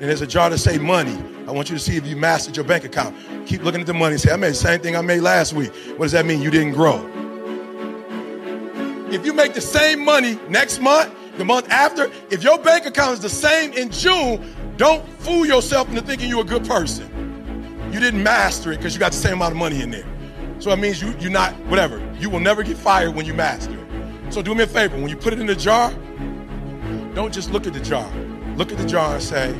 and 0.00 0.08
there's 0.08 0.20
a 0.20 0.26
jar 0.26 0.48
to 0.48 0.56
say 0.56 0.78
money. 0.78 1.18
I 1.48 1.50
want 1.50 1.70
you 1.70 1.76
to 1.76 1.82
see 1.82 1.96
if 1.96 2.06
you 2.06 2.14
mastered 2.14 2.56
your 2.56 2.64
bank 2.64 2.84
account. 2.84 3.16
Keep 3.46 3.64
looking 3.64 3.80
at 3.80 3.86
the 3.86 3.94
money 3.94 4.12
and 4.12 4.20
say, 4.20 4.32
I 4.32 4.36
made 4.36 4.50
the 4.50 4.54
same 4.54 4.80
thing 4.80 4.94
I 4.94 5.00
made 5.00 5.22
last 5.22 5.54
week. 5.54 5.72
What 5.96 6.04
does 6.04 6.12
that 6.12 6.24
mean? 6.24 6.40
You 6.40 6.52
didn't 6.52 6.74
grow. 6.74 7.04
If 9.10 9.26
you 9.26 9.32
make 9.32 9.54
the 9.54 9.60
same 9.60 10.04
money 10.04 10.38
next 10.48 10.78
month, 10.80 11.12
the 11.36 11.44
month 11.44 11.68
after, 11.70 12.10
if 12.30 12.44
your 12.44 12.58
bank 12.58 12.86
account 12.86 13.14
is 13.14 13.20
the 13.20 13.28
same 13.28 13.72
in 13.72 13.90
June, 13.90 14.54
don't 14.76 15.08
fool 15.20 15.44
yourself 15.44 15.88
into 15.88 16.02
thinking 16.02 16.28
you're 16.28 16.42
a 16.42 16.44
good 16.44 16.64
person. 16.64 17.08
You 17.92 17.98
didn't 17.98 18.22
master 18.22 18.70
it 18.70 18.76
because 18.76 18.94
you 18.94 19.00
got 19.00 19.12
the 19.12 19.18
same 19.18 19.34
amount 19.34 19.52
of 19.52 19.58
money 19.58 19.82
in 19.82 19.90
there. 19.90 20.06
So 20.60 20.70
it 20.70 20.78
means 20.78 21.02
you, 21.02 21.12
you're 21.18 21.30
not, 21.30 21.54
whatever. 21.66 22.00
You 22.20 22.30
will 22.30 22.40
never 22.40 22.62
get 22.62 22.76
fired 22.76 23.16
when 23.16 23.26
you 23.26 23.34
master 23.34 23.72
it. 23.72 24.32
So 24.32 24.42
do 24.42 24.54
me 24.54 24.62
a 24.62 24.66
favor. 24.66 24.96
When 24.96 25.08
you 25.08 25.16
put 25.16 25.32
it 25.32 25.40
in 25.40 25.46
the 25.46 25.56
jar, 25.56 25.92
don't 27.14 27.32
just 27.32 27.50
look 27.50 27.66
at 27.66 27.72
the 27.72 27.80
jar. 27.80 28.08
Look 28.56 28.70
at 28.70 28.78
the 28.78 28.86
jar 28.86 29.14
and 29.14 29.22
say, 29.22 29.56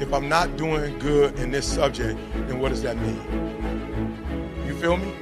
if 0.00 0.12
I'm 0.12 0.28
not 0.28 0.56
doing 0.56 0.98
good 0.98 1.38
in 1.38 1.50
this 1.50 1.66
subject, 1.66 2.18
then 2.46 2.58
what 2.60 2.68
does 2.68 2.82
that 2.82 2.96
mean? 2.98 3.20
You 4.66 4.74
feel 4.74 4.96
me? 4.96 5.12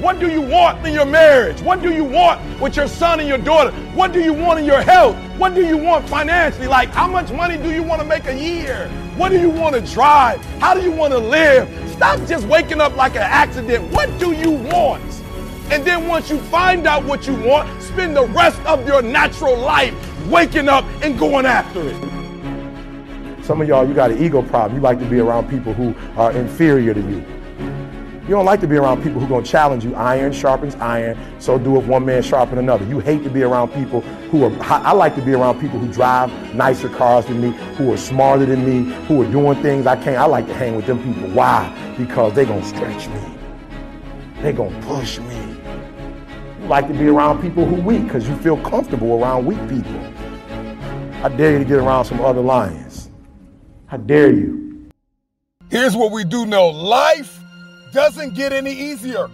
What 0.00 0.18
do 0.18 0.28
you 0.28 0.40
want 0.42 0.84
in 0.86 0.92
your 0.92 1.06
marriage? 1.06 1.62
What 1.62 1.80
do 1.80 1.92
you 1.92 2.04
want 2.04 2.60
with 2.60 2.76
your 2.76 2.88
son 2.88 3.20
and 3.20 3.28
your 3.28 3.38
daughter? 3.38 3.70
What 3.94 4.12
do 4.12 4.20
you 4.20 4.32
want 4.32 4.58
in 4.58 4.66
your 4.66 4.82
health? 4.82 5.16
What 5.38 5.54
do 5.54 5.64
you 5.64 5.76
want 5.76 6.08
financially? 6.08 6.66
Like, 6.66 6.90
how 6.90 7.06
much 7.06 7.32
money 7.32 7.56
do 7.56 7.70
you 7.70 7.82
want 7.82 8.02
to 8.02 8.06
make 8.06 8.26
a 8.26 8.36
year? 8.36 8.88
What 9.16 9.30
do 9.30 9.40
you 9.40 9.48
want 9.48 9.76
to 9.76 9.80
drive? 9.92 10.44
How 10.60 10.74
do 10.74 10.82
you 10.82 10.90
want 10.90 11.12
to 11.12 11.18
live? 11.18 11.68
Stop 11.92 12.18
just 12.26 12.46
waking 12.48 12.80
up 12.80 12.96
like 12.96 13.12
an 13.12 13.22
accident. 13.22 13.90
What 13.92 14.10
do 14.18 14.32
you 14.32 14.50
want? 14.50 15.02
And 15.70 15.84
then 15.84 16.08
once 16.08 16.28
you 16.28 16.38
find 16.38 16.86
out 16.86 17.04
what 17.04 17.26
you 17.26 17.34
want, 17.36 17.82
spend 17.82 18.16
the 18.16 18.26
rest 18.26 18.60
of 18.66 18.86
your 18.86 19.00
natural 19.00 19.56
life 19.56 19.94
waking 20.28 20.68
up 20.68 20.84
and 21.02 21.18
going 21.18 21.46
after 21.46 21.88
it. 21.88 22.13
Some 23.44 23.60
of 23.60 23.68
y'all, 23.68 23.86
you 23.86 23.92
got 23.92 24.10
an 24.10 24.24
ego 24.24 24.40
problem. 24.40 24.76
You 24.76 24.80
like 24.80 24.98
to 25.00 25.04
be 25.04 25.20
around 25.20 25.50
people 25.50 25.74
who 25.74 25.94
are 26.18 26.32
inferior 26.32 26.94
to 26.94 27.00
you. 27.00 27.22
You 28.22 28.30
don't 28.30 28.46
like 28.46 28.62
to 28.62 28.66
be 28.66 28.76
around 28.76 29.02
people 29.02 29.20
who 29.20 29.26
are 29.26 29.28
going 29.28 29.44
to 29.44 29.50
challenge 29.50 29.84
you. 29.84 29.94
Iron 29.96 30.32
sharpens 30.32 30.74
iron, 30.76 31.18
so 31.38 31.58
do 31.58 31.78
if 31.78 31.84
one 31.84 32.06
man 32.06 32.22
sharpen 32.22 32.56
another. 32.56 32.86
You 32.86 33.00
hate 33.00 33.22
to 33.22 33.28
be 33.28 33.42
around 33.42 33.68
people 33.72 34.00
who 34.00 34.44
are, 34.44 34.62
I 34.62 34.92
like 34.92 35.14
to 35.16 35.20
be 35.20 35.34
around 35.34 35.60
people 35.60 35.78
who 35.78 35.92
drive 35.92 36.30
nicer 36.54 36.88
cars 36.88 37.26
than 37.26 37.42
me, 37.42 37.50
who 37.76 37.92
are 37.92 37.98
smarter 37.98 38.46
than 38.46 38.64
me, 38.64 38.94
who 39.04 39.20
are 39.20 39.30
doing 39.30 39.60
things 39.60 39.86
I 39.86 39.96
can't. 39.96 40.16
I 40.16 40.24
like 40.24 40.46
to 40.46 40.54
hang 40.54 40.74
with 40.74 40.86
them 40.86 41.04
people. 41.04 41.28
Why? 41.28 41.94
Because 41.98 42.32
they're 42.32 42.46
going 42.46 42.62
to 42.62 42.66
stretch 42.66 43.08
me. 43.08 43.20
They're 44.36 44.54
going 44.54 44.72
to 44.72 44.86
push 44.86 45.18
me. 45.18 45.38
You 46.62 46.66
like 46.68 46.88
to 46.88 46.94
be 46.94 47.08
around 47.08 47.42
people 47.42 47.66
who 47.66 47.74
weak 47.82 48.04
because 48.04 48.26
you 48.26 48.34
feel 48.36 48.56
comfortable 48.62 49.22
around 49.22 49.44
weak 49.44 49.60
people. 49.68 50.00
I 51.22 51.28
dare 51.28 51.52
you 51.52 51.58
to 51.58 51.64
get 51.66 51.76
around 51.76 52.06
some 52.06 52.22
other 52.22 52.40
lions. 52.40 52.83
I 53.90 53.96
dare 53.98 54.32
you. 54.32 54.90
Here's 55.70 55.96
what 55.96 56.12
we 56.12 56.24
do 56.24 56.46
know 56.46 56.68
life 56.68 57.38
doesn't 57.92 58.34
get 58.34 58.52
any 58.52 58.72
easier, 58.72 59.28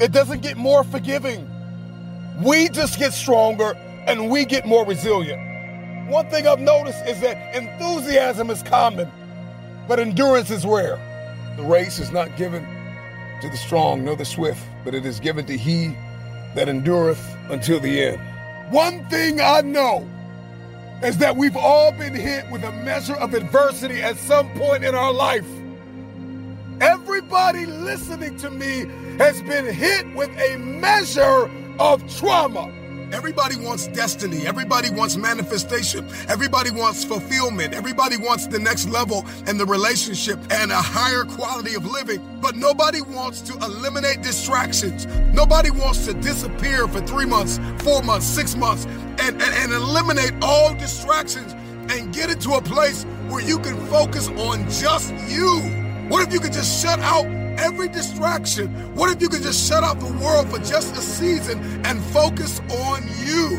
it 0.00 0.12
doesn't 0.12 0.42
get 0.42 0.56
more 0.56 0.84
forgiving. 0.84 1.48
We 2.42 2.68
just 2.68 2.98
get 2.98 3.12
stronger 3.12 3.74
and 4.06 4.30
we 4.30 4.44
get 4.44 4.64
more 4.64 4.86
resilient. 4.86 6.08
One 6.08 6.30
thing 6.30 6.46
I've 6.46 6.60
noticed 6.60 7.04
is 7.06 7.20
that 7.20 7.54
enthusiasm 7.54 8.48
is 8.48 8.62
common, 8.62 9.10
but 9.88 9.98
endurance 9.98 10.50
is 10.50 10.64
rare. 10.64 10.96
The 11.56 11.64
race 11.64 11.98
is 11.98 12.12
not 12.12 12.36
given 12.36 12.62
to 13.42 13.48
the 13.48 13.56
strong 13.56 14.04
nor 14.04 14.14
the 14.14 14.24
swift, 14.24 14.64
but 14.84 14.94
it 14.94 15.04
is 15.04 15.18
given 15.18 15.44
to 15.46 15.56
he 15.56 15.88
that 16.54 16.68
endureth 16.68 17.20
until 17.50 17.80
the 17.80 18.00
end. 18.00 18.20
One 18.70 19.04
thing 19.08 19.40
I 19.40 19.60
know 19.62 20.08
is 21.02 21.18
that 21.18 21.36
we've 21.36 21.56
all 21.56 21.92
been 21.92 22.14
hit 22.14 22.50
with 22.50 22.64
a 22.64 22.72
measure 22.72 23.14
of 23.14 23.34
adversity 23.34 24.02
at 24.02 24.16
some 24.16 24.50
point 24.54 24.84
in 24.84 24.94
our 24.94 25.12
life. 25.12 25.46
Everybody 26.80 27.66
listening 27.66 28.36
to 28.38 28.50
me 28.50 28.86
has 29.18 29.42
been 29.42 29.66
hit 29.66 30.14
with 30.14 30.30
a 30.38 30.56
measure 30.58 31.50
of 31.78 32.02
trauma. 32.16 32.72
Everybody 33.12 33.56
wants 33.56 33.86
destiny. 33.88 34.46
Everybody 34.46 34.90
wants 34.90 35.16
manifestation. 35.16 36.06
Everybody 36.28 36.70
wants 36.70 37.04
fulfillment. 37.04 37.72
Everybody 37.72 38.16
wants 38.16 38.46
the 38.46 38.58
next 38.58 38.88
level 38.88 39.24
in 39.46 39.56
the 39.56 39.64
relationship 39.64 40.38
and 40.50 40.70
a 40.70 40.76
higher 40.76 41.24
quality 41.24 41.74
of 41.74 41.86
living. 41.86 42.20
But 42.40 42.56
nobody 42.56 43.00
wants 43.00 43.40
to 43.42 43.54
eliminate 43.64 44.22
distractions. 44.22 45.06
Nobody 45.32 45.70
wants 45.70 46.04
to 46.06 46.14
disappear 46.14 46.86
for 46.86 47.00
three 47.00 47.26
months, 47.26 47.58
four 47.82 48.02
months, 48.02 48.26
six 48.26 48.54
months, 48.54 48.84
and, 48.84 49.40
and, 49.40 49.42
and 49.42 49.72
eliminate 49.72 50.32
all 50.42 50.74
distractions 50.74 51.54
and 51.90 52.12
get 52.12 52.30
into 52.30 52.52
a 52.52 52.62
place 52.62 53.04
where 53.28 53.42
you 53.42 53.58
can 53.58 53.76
focus 53.86 54.28
on 54.28 54.68
just 54.70 55.14
you. 55.28 55.60
What 56.08 56.26
if 56.26 56.32
you 56.32 56.40
could 56.40 56.52
just 56.52 56.82
shut 56.82 56.98
out 57.00 57.26
every 57.58 57.88
distraction? 57.88 58.68
What 58.94 59.14
if 59.14 59.20
you 59.20 59.28
could 59.28 59.42
just 59.42 59.68
shut 59.68 59.82
out 59.82 60.00
the 60.00 60.12
world 60.24 60.48
for 60.48 60.58
just 60.58 60.96
a 60.96 61.00
season 61.00 61.58
and 61.84 62.02
focus 62.06 62.60
on 62.70 63.02
you? 63.24 63.58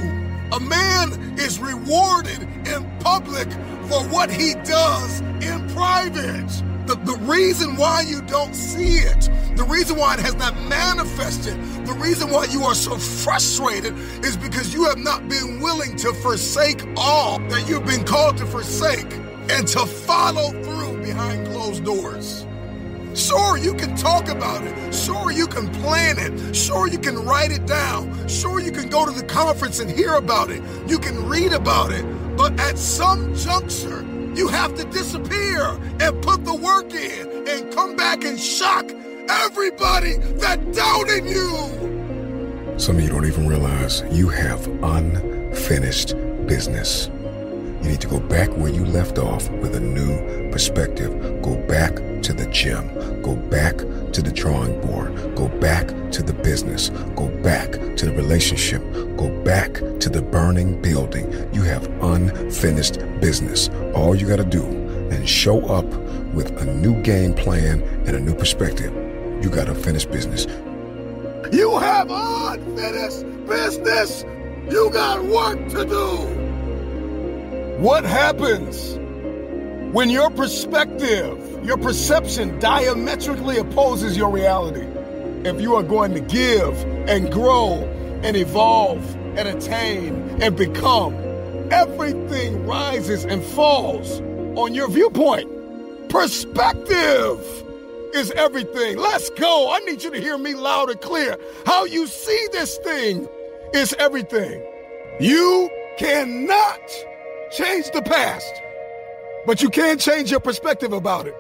A 0.52 0.60
man 0.60 1.38
is 1.38 1.60
rewarded 1.60 2.42
in 2.68 2.90
public 3.00 3.52
for 3.88 4.02
what 4.10 4.32
he 4.32 4.56
does 4.64 5.22
in 5.42 5.68
private. 5.76 6.50
The, 6.88 6.96
the 7.04 7.18
reason 7.22 7.76
why 7.76 8.02
you 8.02 8.22
don't 8.24 8.56
see 8.56 8.98
it, 8.98 9.30
the 9.56 9.64
reason 9.64 9.96
why 9.96 10.16
it 10.16 10.22
has 10.22 10.34
not 10.36 10.60
manifested, 10.64 11.54
the 11.86 11.94
reason 11.94 12.32
why 12.32 12.46
you 12.46 12.64
are 12.64 12.74
so 12.74 12.98
frustrated 12.98 13.96
is 14.26 14.36
because 14.38 14.74
you 14.74 14.86
have 14.86 14.98
not 14.98 15.30
been 15.30 15.60
willing 15.60 15.96
to 15.98 16.14
forsake 16.14 16.84
all 16.98 17.38
that 17.50 17.70
you've 17.70 17.86
been 17.86 18.06
called 18.06 18.38
to 18.38 18.46
forsake 18.48 19.12
and 19.52 19.68
to 19.68 19.86
follow 19.86 20.50
through 20.64 21.04
behind 21.04 21.46
closed 21.48 21.84
doors. 21.86 22.48
Sure, 23.16 23.58
you 23.58 23.74
can 23.74 23.96
talk 23.96 24.30
about 24.30 24.64
it. 24.64 24.94
Sure, 24.94 25.32
you 25.32 25.48
can 25.48 25.68
plan 25.82 26.18
it. 26.20 26.56
Sure, 26.56 26.88
you 26.88 27.00
can 27.00 27.18
write 27.26 27.52
it 27.52 27.66
down. 27.66 28.28
Sure, 28.28 28.60
you 28.60 28.72
can 28.72 28.88
go 28.88 29.06
to 29.06 29.12
the 29.12 29.26
conference 29.26 29.80
and 29.80 29.90
hear 29.90 30.14
about 30.14 30.52
it. 30.52 30.62
You 30.88 31.00
can 31.00 31.28
read 31.28 31.52
about 31.52 31.92
it. 31.92 32.06
But 32.38 32.60
at 32.60 32.78
some 32.78 33.36
juncture, 33.36 34.06
you 34.36 34.48
have 34.48 34.76
to 34.76 34.86
disappear 34.86 35.78
and 36.00 36.22
put 36.22 36.46
the 36.46 36.56
work 36.56 36.94
in 36.94 37.48
and 37.48 37.74
come 37.74 37.96
back 37.96 38.24
and 38.24 38.40
shock 38.40 38.86
everybody 39.28 40.18
that 40.38 40.72
doubted 40.74 41.26
you. 41.26 42.76
Some 42.78 42.98
of 42.98 43.04
you 43.04 43.10
don't 43.10 43.26
even 43.26 43.48
realize 43.48 44.04
you 44.12 44.30
have 44.30 44.66
unfinished 44.84 46.16
business. 46.46 47.10
You 47.82 47.90
need 47.90 48.02
to 48.02 48.08
go 48.08 48.20
back 48.20 48.50
where 48.50 48.70
you 48.70 48.86
left 48.86 49.18
off 49.18 49.50
with 49.50 49.76
a 49.76 49.80
new 49.80 50.52
perspective. 50.52 51.42
Go 51.42 51.56
back 51.68 52.00
to 52.24 52.34
the 52.34 52.46
gym. 52.48 53.22
Go 53.22 53.36
back 53.36 53.78
to 53.78 54.22
the 54.22 54.32
drawing 54.32 54.80
board. 54.82 55.16
Go 55.36 55.48
back 55.60 55.88
to 56.12 56.24
the 56.24 56.34
business. 56.34 56.90
Go 57.16 57.28
back 57.44 57.72
to 57.72 58.06
the 58.06 58.14
relationship. 58.14 58.82
Go 59.18 59.30
back 59.44 59.74
to 59.74 60.10
the 60.10 60.22
burning 60.22 60.82
building. 60.82 61.32
You 61.54 61.64
have 61.64 61.86
unfinished 62.04 63.00
business. 63.20 63.70
All 63.94 64.16
you 64.16 64.28
got 64.28 64.38
to 64.38 64.44
do 64.44 64.64
and 65.12 65.28
show 65.28 65.66
up 65.68 65.86
with 66.34 66.52
a 66.62 66.66
new 66.66 67.02
game 67.02 67.34
plan 67.34 67.82
and 68.06 68.16
a 68.16 68.20
new 68.20 68.36
perspective. 68.36 68.94
You 69.44 69.50
got 69.50 69.70
unfinished 69.70 70.12
business. 70.12 70.46
You 71.52 71.78
have 71.80 72.10
unfinished 72.12 73.26
business. 73.48 74.24
You 74.70 74.90
got 74.92 75.24
work 75.24 75.68
to 75.70 75.86
do. 75.86 76.50
What 77.82 78.04
happens 78.04 79.00
when 79.92 80.10
your 80.10 80.30
perspective, 80.30 81.66
your 81.66 81.78
perception 81.78 82.60
diametrically 82.60 83.58
opposes 83.58 84.16
your 84.16 84.30
reality? 84.30 84.86
If 85.48 85.62
you 85.62 85.76
are 85.76 85.84
going 85.84 86.14
to 86.14 86.20
give 86.20 86.76
and 87.08 87.32
grow 87.32 87.76
and 88.24 88.36
evolve 88.36 89.04
and 89.38 89.48
attain 89.48 90.42
and 90.42 90.56
become, 90.56 91.16
everything 91.72 92.66
rises 92.66 93.26
and 93.26 93.44
falls 93.44 94.22
on 94.60 94.74
your 94.74 94.90
viewpoint. 94.90 95.50
Perspective 96.10 97.40
is 98.14 98.32
everything. 98.32 98.98
Let's 98.98 99.30
go. 99.32 99.72
I 99.72 99.80
need 99.80 100.04
you 100.04 100.12
to 100.12 100.20
hear 100.20 100.38
me 100.38 100.56
loud 100.56 100.90
and 100.90 101.00
clear. 101.00 101.38
How 101.66 101.86
you 101.86 102.08
see 102.08 102.48
this 102.52 102.78
thing 102.80 103.28
is 103.74 103.94
everything. 104.00 104.62
You 105.20 105.70
cannot 105.98 106.80
change 107.52 107.92
the 107.92 108.02
past, 108.02 108.54
but 109.46 109.62
you 109.62 109.70
can't 109.70 110.00
change 110.00 110.32
your 110.32 110.40
perspective 110.40 110.94
about 110.94 111.28
it. 111.28 111.36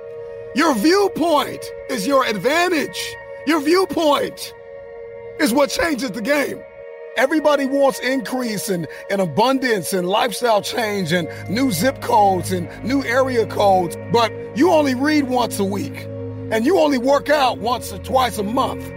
Your 0.55 0.73
viewpoint 0.75 1.63
is 1.89 2.07
your 2.07 2.25
advantage. 2.25 3.15
Your 3.45 3.61
viewpoint 3.61 4.53
is 5.39 5.53
what 5.53 5.69
changes 5.69 6.11
the 6.11 6.21
game. 6.21 6.63
Everybody 7.17 7.65
wants 7.65 7.99
increase 7.99 8.69
and, 8.69 8.87
and 9.09 9.21
abundance 9.21 9.93
and 9.93 10.07
lifestyle 10.07 10.61
change 10.61 11.11
and 11.11 11.27
new 11.49 11.71
zip 11.71 12.01
codes 12.01 12.51
and 12.51 12.67
new 12.83 13.03
area 13.03 13.45
codes, 13.45 13.97
but 14.11 14.31
you 14.55 14.71
only 14.71 14.95
read 14.95 15.27
once 15.27 15.59
a 15.59 15.65
week 15.65 16.05
and 16.51 16.65
you 16.65 16.79
only 16.79 16.97
work 16.97 17.29
out 17.29 17.57
once 17.59 17.91
or 17.91 17.97
twice 17.99 18.37
a 18.37 18.43
month. 18.43 18.89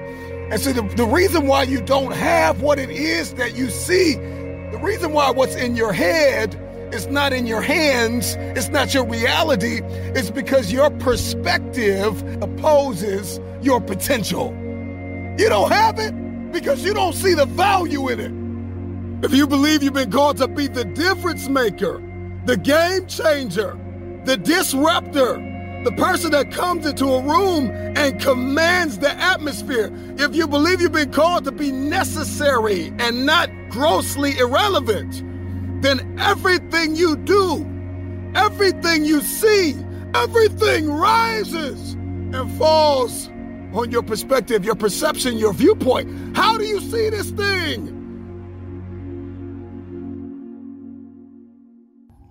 And 0.53 0.61
so 0.61 0.73
the, 0.73 0.83
the 0.97 1.07
reason 1.07 1.47
why 1.47 1.65
you 1.65 1.81
don't 1.81 2.13
have 2.13 2.63
what 2.63 2.79
it 2.79 2.91
is 2.91 3.35
that 3.35 3.57
you 3.57 3.71
see, 3.71 4.15
the 4.15 4.79
reason 4.83 5.13
why 5.13 5.31
what's 5.31 5.57
in 5.57 5.75
your 5.75 5.93
head 5.93 6.59
is 6.93 7.07
not 7.07 7.33
in 7.33 7.47
your 7.47 7.63
hands, 7.63 8.37
it's 8.57 8.69
not 8.69 8.93
your 8.93 9.07
reality, 9.07 9.81
it's 10.15 10.31
because 10.31 10.73
your 10.73 10.91
perspective 10.91 12.23
opposes 12.43 13.41
your 13.63 13.81
potential. 13.81 14.53
You 15.39 15.49
don't 15.49 15.73
have 15.73 15.99
it 15.99 16.13
because 16.53 16.85
you 16.85 16.93
don't 16.93 17.15
see 17.15 17.35
the 17.35 17.47
value 17.47 18.09
in 18.09 18.21
it. 18.21 19.25
If 19.25 19.33
you 19.33 19.47
believe 19.47 19.83
you've 19.83 19.95
been 19.95 20.11
called 20.11 20.37
to 20.39 20.49
be 20.49 20.67
the 20.67 20.85
difference 20.85 21.49
maker, 21.49 22.03
the 22.45 22.57
game 22.57 23.07
changer, 23.07 23.79
the 24.25 24.37
disruptor, 24.37 25.35
the 25.85 25.93
person 25.93 26.31
that 26.33 26.53
comes 26.53 26.87
into 26.87 27.07
a 27.07 27.23
room 27.23 27.71
and 27.97 28.21
commands 28.21 28.99
the 28.99 29.11
atmosphere, 29.11 29.91
if 30.19 30.35
you 30.35 30.47
believe 30.47 30.81
you've 30.81 30.93
been 30.93 31.13
called 31.13 31.45
to 31.45 31.53
be 31.53 31.73
necessary 31.73 32.93
and 32.99 33.25
not 33.25 33.49
grossly 33.71 34.39
irrelevant, 34.39 35.23
then 35.83 36.19
everything 36.19 36.97
you 36.97 37.17
do, 37.17 37.67
everything 38.35 39.05
you 39.05 39.21
see, 39.21 39.75
everything 40.15 40.91
rises 40.91 41.93
and 41.93 42.51
falls 42.59 43.29
on 43.75 43.91
your 43.91 44.03
perspective, 44.03 44.65
your 44.65 44.75
perception, 44.75 45.37
your 45.37 45.53
viewpoint. 45.53 46.37
How 46.37 46.57
do 46.57 46.65
you 46.65 46.81
see 46.81 47.11
this 47.11 47.31
thing? 47.31 47.99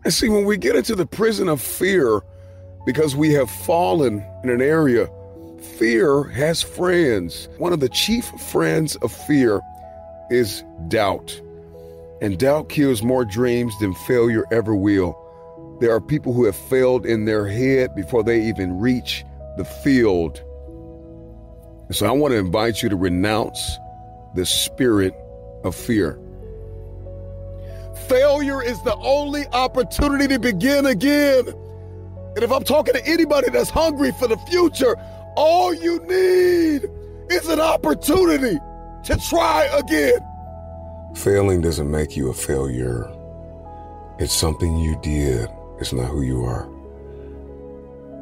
And 0.03 0.13
see, 0.13 0.29
when 0.29 0.45
we 0.45 0.57
get 0.57 0.75
into 0.75 0.95
the 0.95 1.05
prison 1.05 1.47
of 1.47 1.61
fear, 1.61 2.21
because 2.85 3.15
we 3.15 3.33
have 3.33 3.51
fallen 3.51 4.25
in 4.43 4.49
an 4.49 4.61
area, 4.61 5.07
fear 5.77 6.23
has 6.23 6.63
friends. 6.63 7.47
One 7.57 7.73
of 7.73 7.79
the 7.79 7.89
chief 7.89 8.25
friends 8.49 8.95
of 8.97 9.11
fear 9.11 9.61
is 10.31 10.63
doubt. 10.87 11.39
And 12.21 12.37
doubt 12.37 12.69
kills 12.69 13.01
more 13.01 13.25
dreams 13.25 13.73
than 13.79 13.93
failure 13.93 14.45
ever 14.51 14.75
will. 14.75 15.17
There 15.79 15.93
are 15.93 15.99
people 15.99 16.33
who 16.33 16.45
have 16.45 16.55
failed 16.55 17.05
in 17.05 17.25
their 17.25 17.47
head 17.47 17.95
before 17.95 18.23
they 18.23 18.41
even 18.43 18.79
reach 18.79 19.25
the 19.57 19.65
field 19.65 20.43
and 21.91 21.95
so 21.97 22.05
I 22.05 22.11
want 22.11 22.31
to 22.31 22.37
invite 22.37 22.81
you 22.81 22.87
to 22.87 22.95
renounce 22.95 23.77
the 24.33 24.45
spirit 24.45 25.13
of 25.65 25.75
fear. 25.75 26.17
Failure 28.07 28.63
is 28.63 28.81
the 28.83 28.95
only 28.95 29.45
opportunity 29.47 30.29
to 30.29 30.39
begin 30.39 30.85
again. 30.85 31.49
And 31.49 32.45
if 32.45 32.49
I'm 32.49 32.63
talking 32.63 32.93
to 32.93 33.05
anybody 33.05 33.49
that's 33.49 33.69
hungry 33.69 34.13
for 34.13 34.29
the 34.29 34.37
future, 34.37 34.95
all 35.35 35.73
you 35.73 35.99
need 36.03 36.89
is 37.29 37.49
an 37.49 37.59
opportunity 37.59 38.57
to 39.03 39.17
try 39.27 39.65
again. 39.73 40.19
Failing 41.15 41.61
doesn't 41.61 41.89
make 41.89 42.15
you 42.15 42.29
a 42.29 42.33
failure. 42.33 43.11
It's 44.19 44.33
something 44.33 44.77
you 44.77 44.99
did. 45.01 45.49
It's 45.79 45.93
not 45.93 46.07
who 46.07 46.21
you 46.21 46.43
are. 46.43 46.63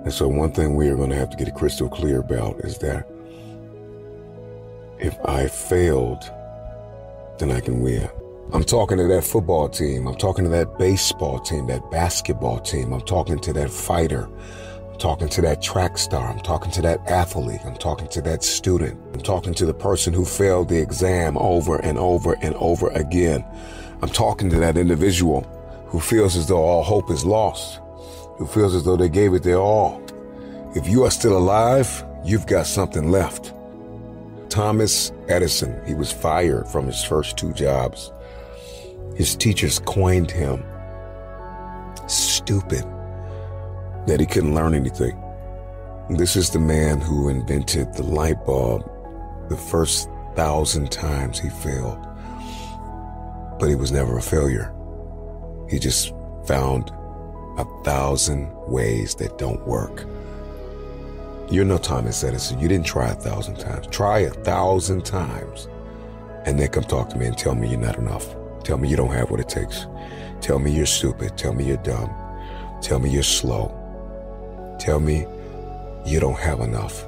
And 0.04 0.14
so, 0.14 0.28
one 0.28 0.52
thing 0.54 0.76
we 0.76 0.88
are 0.90 0.96
going 0.96 1.10
to 1.10 1.16
have 1.16 1.30
to 1.30 1.38
get 1.38 1.54
crystal 1.56 1.90
clear 1.90 2.20
about 2.20 2.60
is 2.62 2.78
that 2.80 3.08
if 4.98 5.18
I 5.26 5.48
failed, 5.48 6.24
then 7.38 7.52
I 7.52 7.60
can 7.60 7.82
win. 7.82 8.10
I'm 8.52 8.64
talking 8.64 8.98
to 8.98 9.08
that 9.08 9.24
football 9.24 9.70
team. 9.70 10.08
I'm 10.08 10.16
talking 10.16 10.44
to 10.44 10.50
that 10.50 10.80
baseball 10.80 11.40
team, 11.40 11.68
that 11.68 11.92
basketball 11.92 12.60
team. 12.60 12.94
I'm 12.94 13.02
talking 13.02 13.40
to 13.40 13.54
that 13.54 13.70
fighter. 13.70 14.28
Talking 15.00 15.30
to 15.30 15.42
that 15.44 15.62
track 15.62 15.98
star. 15.98 16.30
I'm 16.30 16.42
talking 16.42 16.72
to 16.72 16.82
that 16.82 17.00
athlete. 17.10 17.62
I'm 17.66 17.78
talking 17.78 18.10
to 18.10 18.22
that 18.24 18.44
student. 18.44 19.00
I'm 19.14 19.22
talking 19.22 19.54
to 19.54 19.66
the 19.66 19.74
person 19.74 20.14
who 20.14 20.26
failed 20.26 20.68
the 20.68 20.82
exam 20.82 21.38
over 21.38 21.78
and 21.78 21.98
over 21.98 22.36
and 22.42 22.54
over 22.56 22.90
again. 22.90 23.46
I'm 24.02 24.10
talking 24.10 24.50
to 24.50 24.60
that 24.60 24.78
individual 24.78 25.42
who 25.88 26.02
feels 26.02 26.36
as 26.36 26.48
though 26.48 26.62
all 26.62 26.84
hope 26.84 27.10
is 27.12 27.26
lost, 27.26 27.80
who 28.38 28.46
feels 28.46 28.76
as 28.76 28.84
though 28.84 28.98
they 28.98 29.08
gave 29.08 29.34
it 29.34 29.44
their 29.44 29.60
all. 29.60 30.04
If 30.76 30.86
you 30.86 31.06
are 31.06 31.12
still 31.12 31.38
alive, 31.38 32.04
you've 32.26 32.46
got 32.46 32.68
something 32.68 33.10
left. 33.10 33.54
Thomas 34.50 35.14
Edison, 35.30 35.82
he 35.88 35.94
was 35.94 36.12
fired 36.12 36.68
from 36.68 36.86
his 36.86 37.04
first 37.06 37.38
two 37.38 37.54
jobs. 37.54 38.12
His 39.16 39.34
teachers 39.38 39.80
coined 39.80 40.30
him 40.30 40.62
stupid, 42.08 42.84
that 44.08 44.20
he 44.20 44.26
couldn't 44.26 44.56
learn 44.56 44.74
anything. 44.74 45.22
This 46.10 46.36
is 46.36 46.50
the 46.50 46.60
man 46.60 47.00
who 47.00 47.30
invented 47.30 47.94
the 47.94 48.04
light 48.04 48.44
bulb 48.46 48.90
the 49.50 49.58
first 49.58 50.10
thousand 50.36 50.92
times 50.92 51.40
he 51.40 51.50
failed. 51.50 52.00
But 53.60 53.70
he 53.70 53.76
was 53.76 53.92
never 53.92 54.18
a 54.18 54.22
failure. 54.22 54.74
He 55.70 55.80
just 55.80 56.14
found 56.46 56.92
a 57.58 57.66
thousand 57.84 58.52
ways 58.68 59.16
that 59.16 59.38
don't 59.38 59.66
work. 59.68 60.06
You're 61.52 61.66
no 61.66 61.78
Thomas 61.78 62.24
Edison. 62.24 62.60
You 62.60 62.68
didn't 62.68 62.86
try 62.86 63.10
a 63.10 63.16
thousand 63.16 63.58
times. 63.58 63.88
Try 63.88 64.20
a 64.20 64.30
thousand 64.30 65.04
times. 65.04 65.68
And 66.46 66.60
then 66.60 66.70
come 66.70 66.84
talk 66.84 67.10
to 67.10 67.18
me 67.18 67.26
and 67.26 67.38
tell 67.38 67.56
me 67.56 67.70
you're 67.70 67.80
not 67.80 67.98
enough. 67.98 68.36
Tell 68.64 68.78
me 68.78 68.88
you 68.88 68.96
don't 68.96 69.12
have 69.12 69.30
what 69.30 69.40
it 69.40 69.50
takes. 69.50 69.88
Tell 70.42 70.60
me 70.60 70.72
you're 70.72 70.86
stupid. 70.86 71.38
Tell 71.38 71.54
me 71.54 71.66
you're 71.66 71.78
dumb. 71.78 72.10
Tell 72.82 73.00
me 73.00 73.10
you're 73.10 73.24
slow. 73.24 73.76
Tell 74.80 75.00
me 75.00 75.28
you 76.06 76.20
don't 76.20 76.40
have 76.40 76.62
enough. 76.62 77.06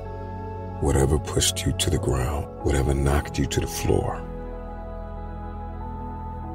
Whatever 0.81 1.17
pushed 1.17 1.65
you 1.65 1.71
to 1.73 1.89
the 1.89 1.97
ground, 1.97 2.47
whatever 2.63 2.93
knocked 2.93 3.39
you 3.39 3.45
to 3.45 3.59
the 3.59 3.67
floor, 3.67 4.21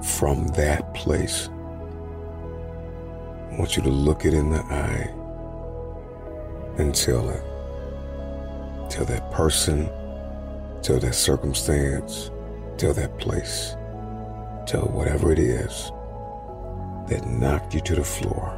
from 0.02 0.46
that 0.48 0.92
place, 0.94 1.48
I 3.50 3.56
want 3.58 3.76
you 3.76 3.82
to 3.82 3.88
look 3.88 4.24
it 4.24 4.34
in 4.34 4.50
the 4.50 4.60
eye 4.64 5.10
and 6.78 6.94
tell 6.94 7.28
it, 7.30 7.42
Tell 8.90 9.04
that 9.06 9.32
person, 9.32 9.90
tell 10.80 10.98
that 11.00 11.14
circumstance, 11.14 12.30
tell 12.76 12.94
that 12.94 13.18
place, 13.18 13.74
tell 14.66 14.82
whatever 14.82 15.32
it 15.32 15.40
is 15.40 15.90
that 17.08 17.26
knocked 17.26 17.74
you 17.74 17.80
to 17.80 17.96
the 17.96 18.04
floor. 18.04 18.55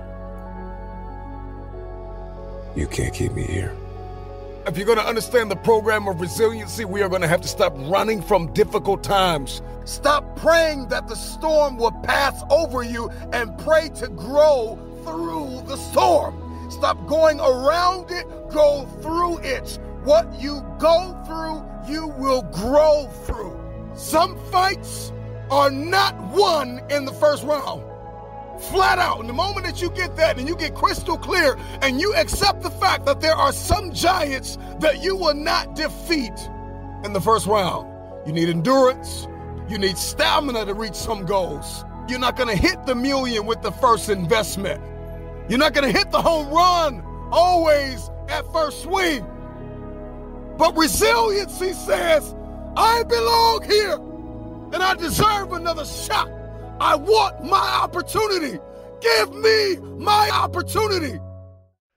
You 2.76 2.86
can't 2.86 3.12
keep 3.14 3.32
me 3.32 3.42
here. 3.44 3.74
If 4.66 4.76
you're 4.76 4.86
going 4.86 4.98
to 4.98 5.06
understand 5.06 5.50
the 5.50 5.56
program 5.56 6.08
of 6.08 6.20
resiliency, 6.20 6.84
we 6.84 7.00
are 7.00 7.08
going 7.08 7.22
to 7.22 7.28
have 7.28 7.40
to 7.40 7.48
stop 7.48 7.72
running 7.76 8.20
from 8.20 8.52
difficult 8.52 9.02
times. 9.02 9.62
Stop 9.86 10.36
praying 10.36 10.88
that 10.88 11.08
the 11.08 11.14
storm 11.14 11.78
will 11.78 11.92
pass 12.02 12.42
over 12.50 12.82
you 12.82 13.08
and 13.32 13.56
pray 13.58 13.88
to 13.96 14.08
grow 14.08 14.78
through 15.04 15.62
the 15.66 15.76
storm. 15.76 16.70
Stop 16.70 17.06
going 17.06 17.40
around 17.40 18.10
it, 18.10 18.26
go 18.50 18.84
through 19.00 19.38
it. 19.38 19.78
what 20.04 20.40
you 20.40 20.62
go 20.78 21.16
through, 21.26 21.64
you 21.90 22.08
will 22.18 22.42
grow 22.42 23.08
through. 23.24 23.58
Some 23.94 24.38
fights 24.50 25.12
are 25.50 25.70
not 25.70 26.14
won 26.28 26.82
in 26.90 27.06
the 27.06 27.12
first 27.12 27.42
round. 27.44 27.82
Flat 28.60 28.98
out. 28.98 29.20
And 29.20 29.28
the 29.28 29.34
moment 29.34 29.66
that 29.66 29.80
you 29.80 29.90
get 29.90 30.16
that 30.16 30.38
and 30.38 30.48
you 30.48 30.56
get 30.56 30.74
crystal 30.74 31.16
clear 31.16 31.56
and 31.82 32.00
you 32.00 32.14
accept 32.14 32.62
the 32.62 32.70
fact 32.70 33.06
that 33.06 33.20
there 33.20 33.34
are 33.34 33.52
some 33.52 33.92
giants 33.92 34.58
that 34.80 35.02
you 35.02 35.16
will 35.16 35.34
not 35.34 35.74
defeat 35.74 36.50
in 37.04 37.12
the 37.12 37.20
first 37.20 37.46
round, 37.46 37.88
you 38.26 38.32
need 38.32 38.48
endurance, 38.48 39.28
you 39.68 39.78
need 39.78 39.96
stamina 39.96 40.64
to 40.66 40.74
reach 40.74 40.94
some 40.94 41.24
goals. 41.24 41.84
You're 42.08 42.18
not 42.18 42.36
going 42.36 42.48
to 42.48 42.56
hit 42.56 42.86
the 42.86 42.94
million 42.94 43.46
with 43.46 43.62
the 43.62 43.70
first 43.70 44.08
investment. 44.08 44.82
You're 45.48 45.58
not 45.58 45.74
going 45.74 45.90
to 45.90 45.96
hit 45.96 46.10
the 46.10 46.20
home 46.20 46.48
run 46.48 47.04
always 47.30 48.10
at 48.28 48.50
first 48.52 48.82
swing. 48.82 49.26
But 50.56 50.76
resiliency 50.76 51.72
says, 51.72 52.34
I 52.76 53.02
belong 53.04 53.62
here 53.64 53.94
and 54.72 54.82
I 54.82 54.94
deserve 54.94 55.52
another 55.52 55.84
shot. 55.84 56.30
I 56.80 56.94
want 56.94 57.44
my 57.44 57.80
opportunity. 57.82 58.58
Give 59.00 59.34
me 59.34 59.76
my 59.98 60.30
opportunity. 60.32 61.18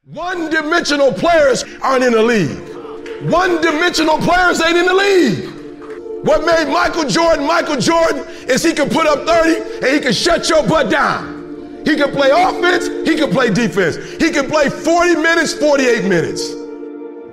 One 0.05 0.49
dimensional 0.49 1.13
players 1.13 1.63
aren't 1.81 2.03
in 2.03 2.13
the 2.13 2.21
league. 2.23 3.29
One 3.31 3.61
dimensional 3.61 4.17
players 4.17 4.61
ain't 4.61 4.77
in 4.77 4.85
the 4.85 4.93
league. 4.93 6.25
What 6.25 6.45
made 6.45 6.71
Michael 6.71 7.07
Jordan 7.07 7.45
Michael 7.45 7.77
Jordan 7.77 8.25
is 8.49 8.63
he 8.63 8.73
could 8.73 8.91
put 8.91 9.07
up 9.07 9.25
30 9.27 9.85
and 9.85 9.95
he 9.95 9.99
could 9.99 10.15
shut 10.15 10.49
your 10.49 10.67
butt 10.67 10.89
down. 10.89 11.83
He 11.85 11.95
could 11.95 12.11
play 12.13 12.29
offense, 12.31 12.87
he 13.07 13.15
could 13.17 13.31
play 13.31 13.51
defense. 13.51 13.97
He 14.21 14.31
could 14.31 14.49
play 14.49 14.69
40 14.69 15.15
minutes, 15.15 15.53
48 15.53 16.05
minutes. 16.05 16.49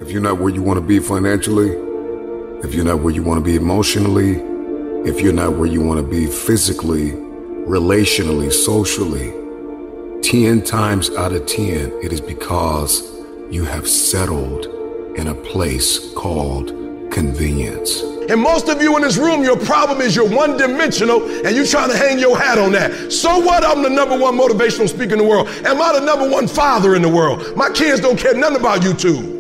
If 0.01 0.11
you're 0.11 0.23
not 0.23 0.39
where 0.39 0.53
you 0.53 0.63
want 0.63 0.79
to 0.79 0.87
be 0.87 0.99
financially, 1.01 1.71
if 2.63 2.75
you're 2.75 2.85
not 2.85 3.01
where 3.01 3.13
you 3.13 3.23
want 3.23 3.39
to 3.39 3.45
be 3.45 3.57
emotionally, 3.57 4.37
if 5.09 5.21
you're 5.21 5.33
not 5.33 5.55
where 5.55 5.67
you 5.67 5.83
want 5.83 6.01
to 6.01 6.07
be 6.07 6.27
physically, 6.27 7.28
relationally, 7.69 8.51
socially, 8.51 9.31
10 10.23 10.63
times 10.63 11.11
out 11.11 11.33
of 11.33 11.45
10, 11.45 11.93
it 12.03 12.13
is 12.15 12.21
because 12.21 13.03
you 13.51 13.65
have 13.65 13.87
settled 13.87 14.65
in 15.17 15.27
a 15.27 15.35
place 15.35 16.13
called 16.15 16.69
convenience. 17.13 18.01
And 18.31 18.41
most 18.41 18.69
of 18.69 18.81
you 18.81 18.97
in 18.97 19.03
this 19.03 19.19
room, 19.19 19.43
your 19.43 19.59
problem 19.59 20.01
is 20.01 20.17
you're 20.17 20.29
one 20.29 20.57
dimensional 20.57 21.23
and 21.47 21.55
you're 21.55 21.67
trying 21.67 21.91
to 21.91 21.97
hang 21.97 22.19
your 22.19 22.39
hat 22.39 22.59
on 22.59 22.73
that. 22.73 23.13
So 23.13 23.39
what? 23.39 23.65
I'm 23.65 23.83
the 23.83 23.91
number 23.91 24.17
one 24.17 24.39
motivational 24.39 24.89
speaker 24.89 25.13
in 25.13 25.19
the 25.19 25.25
world. 25.25 25.49
Am 25.67 25.81
I 25.81 25.99
the 25.99 26.05
number 26.05 26.29
one 26.29 26.49
father 26.49 26.95
in 26.95 27.03
the 27.03 27.09
world? 27.09 27.55
My 27.55 27.69
kids 27.69 28.01
don't 28.01 28.19
care 28.19 28.35
nothing 28.35 28.57
about 28.57 28.81
YouTube. 28.81 29.38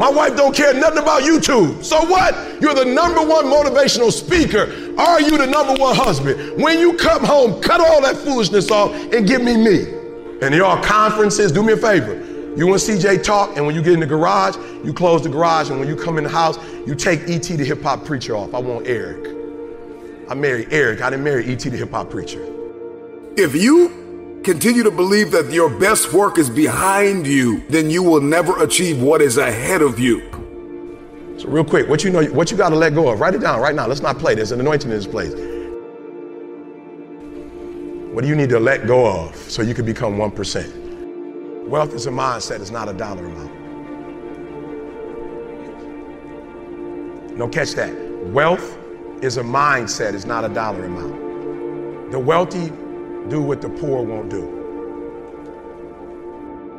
My 0.00 0.08
wife 0.08 0.34
don't 0.34 0.56
care 0.56 0.72
nothing 0.72 0.96
about 0.96 1.24
YouTube. 1.24 1.84
So 1.84 2.02
what? 2.06 2.34
You're 2.62 2.72
the 2.72 2.86
number 2.86 3.20
one 3.20 3.44
motivational 3.44 4.10
speaker. 4.10 4.62
Are 4.98 5.20
you 5.20 5.36
the 5.36 5.46
number 5.46 5.74
one 5.74 5.94
husband? 5.94 6.58
When 6.62 6.78
you 6.78 6.96
come 6.96 7.22
home, 7.22 7.60
cut 7.60 7.82
all 7.82 8.00
that 8.00 8.16
foolishness 8.16 8.70
off 8.70 8.94
and 8.94 9.28
give 9.28 9.42
me 9.42 9.58
me. 9.58 9.92
And 10.40 10.54
y'all 10.54 10.82
conferences, 10.82 11.52
do 11.52 11.62
me 11.62 11.74
a 11.74 11.76
favor. 11.76 12.14
You 12.56 12.68
and 12.68 12.76
CJ 12.76 13.22
talk, 13.22 13.58
and 13.58 13.66
when 13.66 13.74
you 13.74 13.82
get 13.82 13.92
in 13.92 14.00
the 14.00 14.06
garage, 14.06 14.56
you 14.82 14.94
close 14.94 15.22
the 15.22 15.28
garage, 15.28 15.68
and 15.68 15.78
when 15.78 15.86
you 15.86 15.96
come 15.96 16.16
in 16.16 16.24
the 16.24 16.30
house, 16.30 16.58
you 16.86 16.94
take 16.94 17.28
ET 17.28 17.42
the 17.42 17.62
hip 17.62 17.82
hop 17.82 18.06
preacher 18.06 18.34
off. 18.34 18.54
I 18.54 18.58
want 18.58 18.86
Eric. 18.86 19.36
I 20.30 20.34
married 20.34 20.68
Eric. 20.70 21.02
I 21.02 21.10
didn't 21.10 21.24
marry 21.24 21.44
ET 21.44 21.60
the 21.60 21.76
hip 21.76 21.90
hop 21.90 22.08
preacher. 22.08 22.42
If 23.36 23.54
you 23.54 24.09
continue 24.42 24.82
to 24.82 24.90
believe 24.90 25.30
that 25.32 25.50
your 25.52 25.68
best 25.68 26.12
work 26.12 26.38
is 26.38 26.48
behind 26.48 27.26
you, 27.26 27.66
then 27.68 27.90
you 27.90 28.02
will 28.02 28.20
never 28.20 28.62
achieve 28.62 29.02
what 29.02 29.20
is 29.20 29.36
ahead 29.36 29.82
of 29.82 29.98
you. 29.98 30.30
So 31.38 31.48
real 31.48 31.64
quick, 31.64 31.88
what 31.88 32.04
you 32.04 32.10
know, 32.10 32.24
what 32.26 32.50
you 32.50 32.56
got 32.56 32.70
to 32.70 32.76
let 32.76 32.94
go 32.94 33.08
of, 33.08 33.20
write 33.20 33.34
it 33.34 33.40
down 33.40 33.60
right 33.60 33.74
now. 33.74 33.86
Let's 33.86 34.02
not 34.02 34.18
play. 34.18 34.34
There's 34.34 34.52
an 34.52 34.60
anointing 34.60 34.90
in 34.90 34.96
this 34.96 35.06
place. 35.06 35.32
What 38.12 38.22
do 38.22 38.28
you 38.28 38.34
need 38.34 38.50
to 38.50 38.60
let 38.60 38.86
go 38.86 39.06
of 39.06 39.36
so 39.36 39.62
you 39.62 39.72
can 39.72 39.86
become 39.86 40.16
1%? 40.16 41.68
Wealth 41.68 41.94
is 41.94 42.06
a 42.06 42.10
mindset, 42.10 42.60
it's 42.60 42.70
not 42.70 42.88
a 42.88 42.92
dollar 42.92 43.24
amount. 43.24 43.54
No, 47.38 47.48
catch 47.48 47.72
that. 47.72 47.94
Wealth 48.32 48.76
is 49.22 49.36
a 49.36 49.42
mindset, 49.42 50.14
it's 50.14 50.24
not 50.24 50.44
a 50.44 50.48
dollar 50.48 50.84
amount. 50.84 52.10
The 52.10 52.18
wealthy 52.18 52.72
do 53.28 53.42
what 53.42 53.60
the 53.60 53.68
poor 53.68 54.02
won't 54.02 54.30
do. 54.30 54.56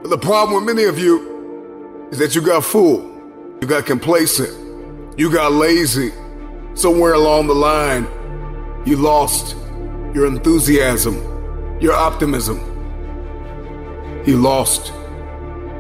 The 0.04 0.18
problem 0.18 0.66
with 0.66 0.76
many 0.76 0.88
of 0.88 0.98
you 0.98 2.08
is 2.12 2.18
that 2.18 2.36
you 2.36 2.42
got 2.42 2.64
fooled, 2.64 3.04
you 3.62 3.68
got 3.68 3.86
complacent, 3.86 5.20
you 5.20 5.32
got 5.32 5.52
lazy. 5.52 6.12
Somewhere 6.74 7.14
along 7.14 7.48
the 7.48 7.54
line, 7.54 8.08
you 8.86 8.96
lost 8.96 9.56
your 10.14 10.26
enthusiasm, 10.26 11.16
your 11.80 11.94
optimism. 11.94 12.60
You 14.26 14.38
lost 14.38 14.94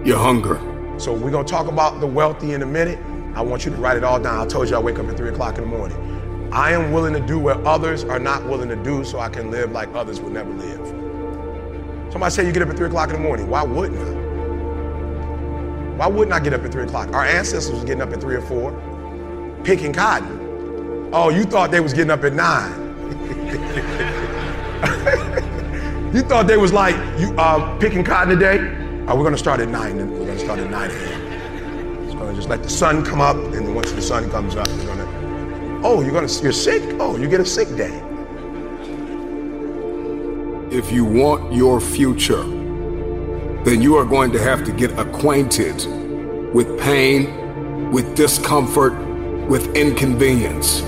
your 0.03 0.17
hunger. 0.17 0.59
So 0.97 1.13
we're 1.13 1.31
gonna 1.31 1.47
talk 1.47 1.67
about 1.67 1.99
the 1.99 2.07
wealthy 2.07 2.53
in 2.53 2.61
a 2.61 2.65
minute. 2.65 2.99
I 3.35 3.41
want 3.41 3.65
you 3.65 3.71
to 3.71 3.77
write 3.77 3.97
it 3.97 4.03
all 4.03 4.19
down. 4.19 4.39
I 4.39 4.47
told 4.47 4.69
you 4.69 4.75
I 4.75 4.79
wake 4.79 4.99
up 4.99 5.07
at 5.07 5.15
three 5.15 5.29
o'clock 5.29 5.57
in 5.57 5.61
the 5.61 5.69
morning. 5.69 5.97
I 6.51 6.73
am 6.73 6.91
willing 6.91 7.13
to 7.13 7.19
do 7.21 7.39
what 7.39 7.63
others 7.65 8.03
are 8.03 8.19
not 8.19 8.45
willing 8.45 8.67
to 8.67 8.75
do 8.75 9.05
so 9.05 9.19
I 9.19 9.29
can 9.29 9.51
live 9.51 9.71
like 9.71 9.87
others 9.95 10.19
would 10.19 10.33
never 10.33 10.51
live. 10.51 10.85
Somebody 12.11 12.33
say 12.33 12.45
you 12.45 12.51
get 12.51 12.61
up 12.61 12.67
at 12.69 12.75
3 12.75 12.87
o'clock 12.87 13.09
in 13.09 13.15
the 13.15 13.21
morning. 13.21 13.47
Why 13.49 13.63
wouldn't 13.63 13.97
I? 13.97 14.11
Why 15.95 16.07
wouldn't 16.07 16.33
I 16.33 16.41
get 16.41 16.53
up 16.53 16.65
at 16.65 16.73
3 16.73 16.83
o'clock? 16.83 17.13
Our 17.13 17.23
ancestors 17.23 17.71
was 17.71 17.85
getting 17.85 18.01
up 18.01 18.11
at 18.11 18.19
3 18.19 18.35
or 18.35 18.41
4, 18.41 19.61
picking 19.63 19.93
cotton. 19.93 21.09
Oh, 21.13 21.29
you 21.29 21.45
thought 21.45 21.71
they 21.71 21.79
was 21.79 21.93
getting 21.93 22.11
up 22.11 22.25
at 22.25 22.33
9. 22.33 22.71
you 26.13 26.21
thought 26.23 26.47
they 26.47 26.57
was 26.57 26.73
like, 26.73 26.95
you 27.17 27.33
uh, 27.37 27.77
picking 27.77 28.03
cotton 28.03 28.37
today? 28.37 28.57
Oh, 29.07 29.15
we're 29.15 29.23
gonna 29.23 29.37
start 29.37 29.61
at 29.61 29.69
9. 29.69 30.19
We're 30.19 30.25
gonna 30.25 30.37
start 30.37 30.59
at 30.59 30.69
9 30.69 30.91
a.m. 30.91 31.31
Gonna 32.21 32.35
just 32.35 32.49
let 32.49 32.61
the 32.61 32.69
sun 32.69 33.03
come 33.03 33.19
up, 33.19 33.35
and 33.35 33.73
once 33.73 33.91
the 33.93 34.01
sun 34.01 34.29
comes 34.29 34.55
up, 34.55 34.67
Oh, 35.83 36.01
you're 36.01 36.13
gonna 36.13 36.31
you're 36.43 36.51
sick? 36.51 36.95
Oh, 36.99 37.17
you 37.17 37.27
get 37.27 37.39
a 37.39 37.45
sick 37.45 37.67
day. 37.75 37.97
If 40.71 40.91
you 40.91 41.03
want 41.03 41.51
your 41.51 41.81
future, 41.81 42.43
then 43.63 43.81
you 43.81 43.95
are 43.95 44.05
going 44.05 44.31
to 44.31 44.39
have 44.39 44.63
to 44.65 44.71
get 44.71 44.97
acquainted 44.99 45.83
with 46.53 46.79
pain, 46.79 47.91
with 47.91 48.15
discomfort, 48.15 48.93
with 49.47 49.75
inconvenience. 49.75 50.81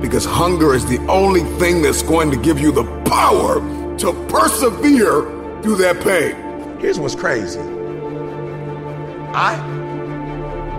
Because 0.00 0.24
hunger 0.24 0.74
is 0.74 0.84
the 0.86 0.98
only 1.06 1.44
thing 1.60 1.80
that's 1.80 2.02
going 2.02 2.30
to 2.32 2.36
give 2.36 2.58
you 2.58 2.72
the 2.72 2.84
power 3.04 3.60
to 3.98 4.12
persevere 4.28 5.22
through 5.62 5.76
that 5.76 6.00
pain. 6.02 6.80
Here's 6.80 6.98
what's 6.98 7.14
crazy. 7.14 7.60
I, 9.30 9.54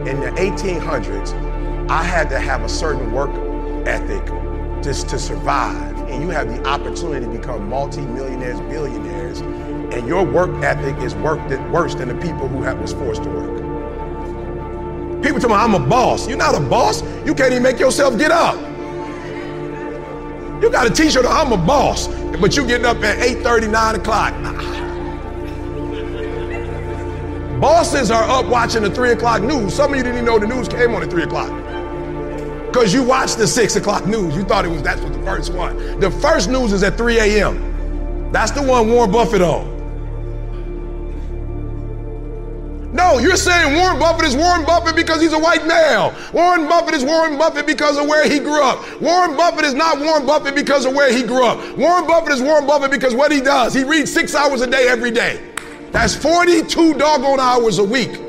in 0.05 0.19
the 0.19 0.31
1800s, 0.31 1.89
I 1.89 2.03
had 2.03 2.29
to 2.29 2.39
have 2.39 2.63
a 2.63 2.69
certain 2.69 3.13
work 3.13 3.31
ethic 3.87 4.25
just 4.83 5.09
to 5.09 5.19
survive. 5.19 5.97
And 6.09 6.21
you 6.21 6.29
have 6.29 6.47
the 6.47 6.63
opportunity 6.67 7.25
to 7.25 7.31
become 7.31 7.69
multi-millionaires, 7.69 8.59
billionaires, 8.61 9.39
and 9.39 10.07
your 10.07 10.23
work 10.23 10.51
ethic 10.63 10.97
is 11.03 11.15
worked 11.15 11.49
worse 11.71 11.95
than 11.95 12.09
the 12.09 12.15
people 12.15 12.47
who 12.47 12.61
have, 12.63 12.79
was 12.79 12.93
forced 12.93 13.23
to 13.23 13.29
work. 13.29 13.63
People 15.23 15.39
tell 15.39 15.49
me 15.49 15.55
I'm 15.55 15.73
a 15.73 15.79
boss. 15.79 16.27
You're 16.27 16.37
not 16.37 16.55
a 16.55 16.59
boss. 16.59 17.01
You 17.25 17.33
can't 17.33 17.51
even 17.51 17.63
make 17.63 17.79
yourself 17.79 18.17
get 18.17 18.31
up. 18.31 18.59
You 20.61 20.69
got 20.69 20.85
a 20.85 20.89
t-shirt, 20.89 21.25
I'm 21.25 21.51
a 21.51 21.57
boss, 21.57 22.07
but 22.39 22.55
you 22.55 22.65
getting 22.65 22.85
up 22.85 22.97
at 23.03 23.19
8:30, 23.19 23.67
9 23.69 23.95
o'clock. 23.95 24.33
Bosses 27.59 28.11
are 28.11 28.23
up 28.23 28.47
watching 28.47 28.83
the 28.83 28.89
3 28.89 29.11
o'clock 29.11 29.41
news. 29.41 29.73
Some 29.73 29.91
of 29.91 29.97
you 29.97 30.03
didn't 30.03 30.17
even 30.17 30.25
know 30.25 30.37
the 30.37 30.47
news 30.47 30.67
came 30.67 30.93
on 30.93 31.01
at 31.01 31.09
3 31.09 31.23
o'clock. 31.23 31.49
Because 32.73 32.91
you 32.91 33.03
watched 33.03 33.37
the 33.37 33.45
six 33.45 33.75
o'clock 33.75 34.07
news. 34.07 34.35
You 34.35 34.43
thought 34.43 34.65
it 34.65 34.69
was 34.69 34.81
that's 34.81 34.99
what 34.99 35.13
the 35.13 35.21
first 35.21 35.53
one. 35.53 35.99
The 35.99 36.09
first 36.09 36.49
news 36.49 36.73
is 36.73 36.81
at 36.81 36.97
3 36.97 37.19
a.m. 37.19 38.31
That's 38.31 38.49
the 38.49 38.63
one 38.63 38.89
Warren 38.89 39.11
Buffett 39.11 39.43
on. 39.43 39.71
No, 42.91 43.19
you're 43.19 43.35
saying 43.35 43.75
Warren 43.75 43.99
Buffett 43.99 44.25
is 44.25 44.35
Warren 44.35 44.65
Buffett 44.65 44.95
because 44.95 45.21
he's 45.21 45.33
a 45.33 45.39
white 45.39 45.67
male. 45.67 46.15
Warren 46.33 46.67
Buffett 46.67 46.95
is 46.95 47.03
Warren 47.03 47.37
Buffett 47.37 47.67
because 47.67 47.99
of 47.99 48.07
where 48.07 48.27
he 48.27 48.39
grew 48.39 48.63
up. 48.63 48.79
Warren 48.99 49.37
Buffett 49.37 49.65
is 49.65 49.75
not 49.75 49.99
Warren 49.99 50.25
Buffett 50.25 50.55
because 50.55 50.85
of 50.85 50.95
where 50.95 51.13
he 51.13 51.21
grew 51.21 51.45
up. 51.45 51.59
Warren 51.77 52.07
Buffett 52.07 52.33
is 52.33 52.41
Warren 52.41 52.65
Buffett 52.65 52.89
because 52.89 53.13
what 53.13 53.31
he 53.31 53.39
does. 53.39 53.75
He 53.75 53.83
reads 53.83 54.11
six 54.11 54.33
hours 54.33 54.61
a 54.61 54.67
day 54.67 54.87
every 54.87 55.11
day. 55.11 55.39
That's 55.91 56.15
42 56.15 56.95
doggone 56.95 57.39
hours 57.39 57.77
a 57.77 57.83
week. 57.83 58.22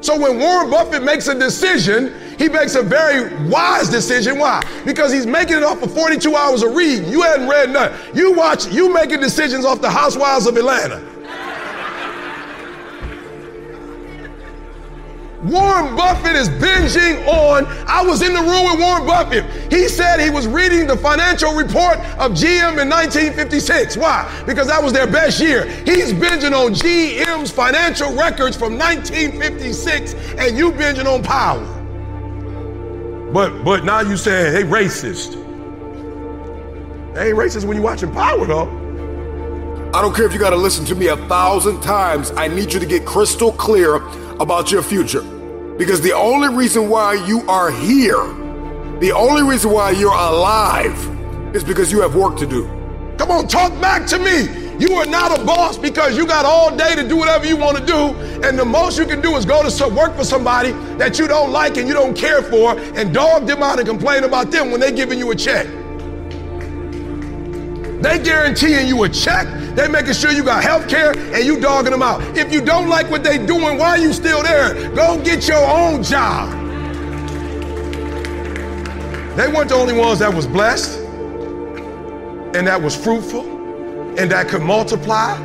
So 0.00 0.18
when 0.18 0.38
Warren 0.38 0.70
Buffett 0.70 1.02
makes 1.02 1.26
a 1.28 1.38
decision, 1.38 2.14
he 2.38 2.48
makes 2.48 2.76
a 2.76 2.82
very 2.82 3.34
wise 3.48 3.88
decision. 3.88 4.38
Why? 4.38 4.62
Because 4.84 5.12
he's 5.12 5.26
making 5.26 5.56
it 5.56 5.62
off 5.64 5.82
of 5.82 5.92
42 5.92 6.34
hours 6.36 6.62
of 6.62 6.74
reading. 6.74 7.10
You 7.10 7.22
hadn't 7.22 7.48
read 7.48 7.70
nothing. 7.70 8.16
You 8.16 8.32
watch, 8.32 8.66
you 8.72 8.92
making 8.92 9.20
decisions 9.20 9.64
off 9.64 9.80
the 9.80 9.90
Housewives 9.90 10.46
of 10.46 10.56
Atlanta. 10.56 11.17
Warren 15.42 15.94
Buffett 15.94 16.34
is 16.34 16.48
binging 16.48 17.24
on. 17.28 17.64
I 17.86 18.02
was 18.02 18.22
in 18.22 18.32
the 18.32 18.40
room 18.40 18.64
with 18.64 18.80
Warren 18.80 19.06
Buffett. 19.06 19.44
He 19.72 19.86
said 19.86 20.18
he 20.18 20.30
was 20.30 20.48
reading 20.48 20.88
the 20.88 20.96
financial 20.96 21.54
report 21.54 21.98
of 22.18 22.32
GM 22.32 22.80
in 22.82 22.88
1956. 22.88 23.96
Why? 23.96 24.42
Because 24.46 24.66
that 24.66 24.82
was 24.82 24.92
their 24.92 25.06
best 25.06 25.40
year. 25.40 25.66
He's 25.84 26.12
binging 26.12 26.52
on 26.52 26.74
GM's 26.74 27.52
financial 27.52 28.12
records 28.14 28.56
from 28.56 28.76
1956, 28.76 30.14
and 30.38 30.58
you 30.58 30.72
binging 30.72 31.06
on 31.06 31.22
power. 31.22 31.64
But 33.32 33.62
but 33.62 33.84
now 33.84 34.00
you 34.00 34.16
saying, 34.16 34.54
hey, 34.54 34.64
racist. 34.64 35.34
They 37.14 37.28
ain't 37.28 37.38
racist 37.38 37.64
when 37.64 37.76
you 37.76 37.82
watching 37.82 38.10
power 38.12 38.44
though. 38.44 38.68
I 39.94 40.02
don't 40.02 40.14
care 40.14 40.26
if 40.26 40.32
you 40.32 40.38
got 40.38 40.50
to 40.50 40.56
listen 40.56 40.84
to 40.86 40.94
me 40.94 41.08
a 41.08 41.16
thousand 41.28 41.80
times. 41.80 42.30
I 42.32 42.48
need 42.48 42.72
you 42.72 42.80
to 42.80 42.86
get 42.86 43.06
crystal 43.06 43.52
clear 43.52 44.00
about 44.40 44.70
your 44.70 44.82
future. 44.82 45.22
Because 45.78 46.00
the 46.00 46.12
only 46.12 46.48
reason 46.54 46.88
why 46.88 47.14
you 47.14 47.42
are 47.48 47.70
here, 47.70 48.24
the 48.98 49.12
only 49.14 49.42
reason 49.42 49.70
why 49.70 49.90
you're 49.90 50.12
alive, 50.12 50.96
is 51.54 51.62
because 51.62 51.92
you 51.92 52.00
have 52.00 52.14
work 52.14 52.36
to 52.38 52.46
do. 52.46 52.66
Come 53.16 53.30
on, 53.30 53.48
talk 53.48 53.72
back 53.80 54.06
to 54.08 54.18
me. 54.18 54.68
You 54.78 54.94
are 54.94 55.06
not 55.06 55.36
a 55.36 55.44
boss 55.44 55.76
because 55.76 56.16
you 56.16 56.24
got 56.24 56.44
all 56.44 56.76
day 56.76 56.94
to 56.94 57.08
do 57.08 57.16
whatever 57.16 57.46
you 57.46 57.56
want 57.56 57.78
to 57.78 57.84
do, 57.84 58.14
and 58.46 58.56
the 58.56 58.64
most 58.64 58.96
you 58.96 59.06
can 59.06 59.20
do 59.20 59.34
is 59.36 59.44
go 59.44 59.62
to 59.62 59.70
some, 59.72 59.96
work 59.96 60.14
for 60.14 60.22
somebody 60.22 60.70
that 60.98 61.18
you 61.18 61.26
don't 61.26 61.50
like 61.50 61.76
and 61.76 61.88
you 61.88 61.94
don't 61.94 62.16
care 62.16 62.42
for, 62.42 62.78
and 62.78 63.12
dog 63.12 63.46
them 63.46 63.60
out 63.60 63.80
and 63.80 63.88
complain 63.88 64.22
about 64.22 64.52
them 64.52 64.70
when 64.70 64.80
they're 64.80 64.92
giving 64.92 65.18
you 65.18 65.32
a 65.32 65.34
check. 65.34 65.66
They 68.00 68.20
guaranteeing 68.20 68.86
you 68.86 69.02
a 69.02 69.08
check. 69.08 69.48
They 69.74 69.88
making 69.88 70.14
sure 70.14 70.32
you 70.32 70.42
got 70.44 70.62
health 70.62 70.88
care 70.88 71.12
and 71.16 71.44
you 71.44 71.60
dogging 71.60 71.92
them 71.92 72.02
out. 72.02 72.22
If 72.36 72.52
you 72.52 72.60
don't 72.60 72.88
like 72.88 73.10
what 73.10 73.22
they 73.22 73.38
doing, 73.38 73.78
why 73.78 73.90
are 73.90 73.98
you 73.98 74.12
still 74.12 74.42
there? 74.42 74.90
Go 74.94 75.22
get 75.22 75.46
your 75.48 75.64
own 75.64 76.02
job. 76.02 76.50
They 79.36 79.46
weren't 79.46 79.68
the 79.68 79.76
only 79.76 79.94
ones 79.96 80.18
that 80.18 80.34
was 80.34 80.46
blessed 80.46 80.98
and 82.54 82.66
that 82.66 82.80
was 82.82 82.96
fruitful 82.96 83.42
and 84.18 84.30
that 84.32 84.48
could 84.48 84.62
multiply 84.62 85.36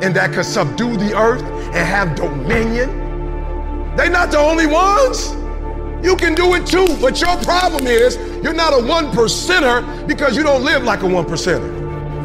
and 0.00 0.14
that 0.16 0.32
could 0.32 0.46
subdue 0.46 0.96
the 0.96 1.14
earth 1.16 1.42
and 1.42 1.76
have 1.76 2.14
dominion. 2.14 2.88
They're 3.96 4.08
not 4.08 4.30
the 4.30 4.38
only 4.38 4.66
ones. 4.66 5.32
You 6.04 6.16
can 6.16 6.34
do 6.34 6.54
it 6.54 6.66
too, 6.66 6.96
but 7.00 7.20
your 7.20 7.36
problem 7.42 7.86
is 7.86 8.16
you're 8.42 8.54
not 8.54 8.72
a 8.72 8.82
one 8.84 9.12
percenter 9.12 10.06
because 10.08 10.36
you 10.36 10.42
don't 10.42 10.64
live 10.64 10.82
like 10.82 11.02
a 11.02 11.06
one 11.06 11.26
percenter. 11.26 11.81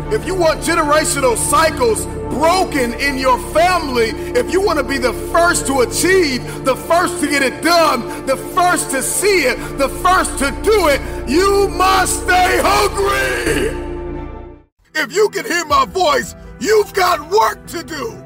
If 0.10 0.26
you 0.26 0.36
want 0.36 0.62
generational 0.62 1.36
cycles 1.36 2.06
broken 2.30 2.94
in 2.94 3.18
your 3.18 3.38
family, 3.52 4.12
if 4.40 4.54
you 4.54 4.62
want 4.62 4.80
to 4.80 4.86
be 4.86 4.98
the 4.98 5.12
first 5.34 5.68
to 5.68 5.82
achieve, 5.82 6.64
the 6.64 6.78
first 6.78 7.20
to 7.20 7.28
get 7.28 7.44
it 7.44 7.62
done, 7.62 8.26
the 8.26 8.38
first 8.38 8.90
to 8.92 9.04
see 9.04 9.42
it, 9.42 9.58
the 9.78 9.90
first 9.90 10.40
to 10.40 10.52
do 10.64 10.88
it, 10.88 11.02
you 11.30 11.68
must 11.68 12.24
stay 12.24 12.62
hungry. 12.64 13.68
If 14.96 15.14
you 15.14 15.28
can 15.28 15.44
hear 15.44 15.66
my 15.66 15.84
voice, 15.84 16.36
you've 16.62 16.94
got 16.94 17.30
work 17.30 17.68
to 17.68 17.84
do. 17.84 18.24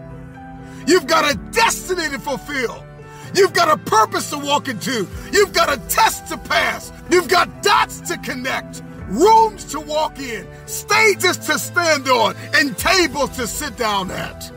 You've 0.85 1.07
got 1.07 1.33
a 1.33 1.35
destiny 1.49 2.09
to 2.09 2.19
fulfill. 2.19 2.85
You've 3.33 3.53
got 3.53 3.71
a 3.71 3.77
purpose 3.89 4.29
to 4.29 4.37
walk 4.37 4.67
into. 4.67 5.07
You've 5.31 5.53
got 5.53 5.73
a 5.73 5.77
test 5.89 6.27
to 6.27 6.37
pass. 6.37 6.91
You've 7.09 7.27
got 7.27 7.63
dots 7.63 8.01
to 8.01 8.19
connect 8.19 8.83
rooms 9.11 9.65
to 9.65 9.79
walk 9.79 10.19
in, 10.19 10.47
stages 10.65 11.37
to 11.37 11.59
stand 11.59 12.07
on, 12.07 12.35
and 12.53 12.77
tables 12.77 13.35
to 13.37 13.47
sit 13.47 13.75
down 13.77 14.09
at. 14.11 14.51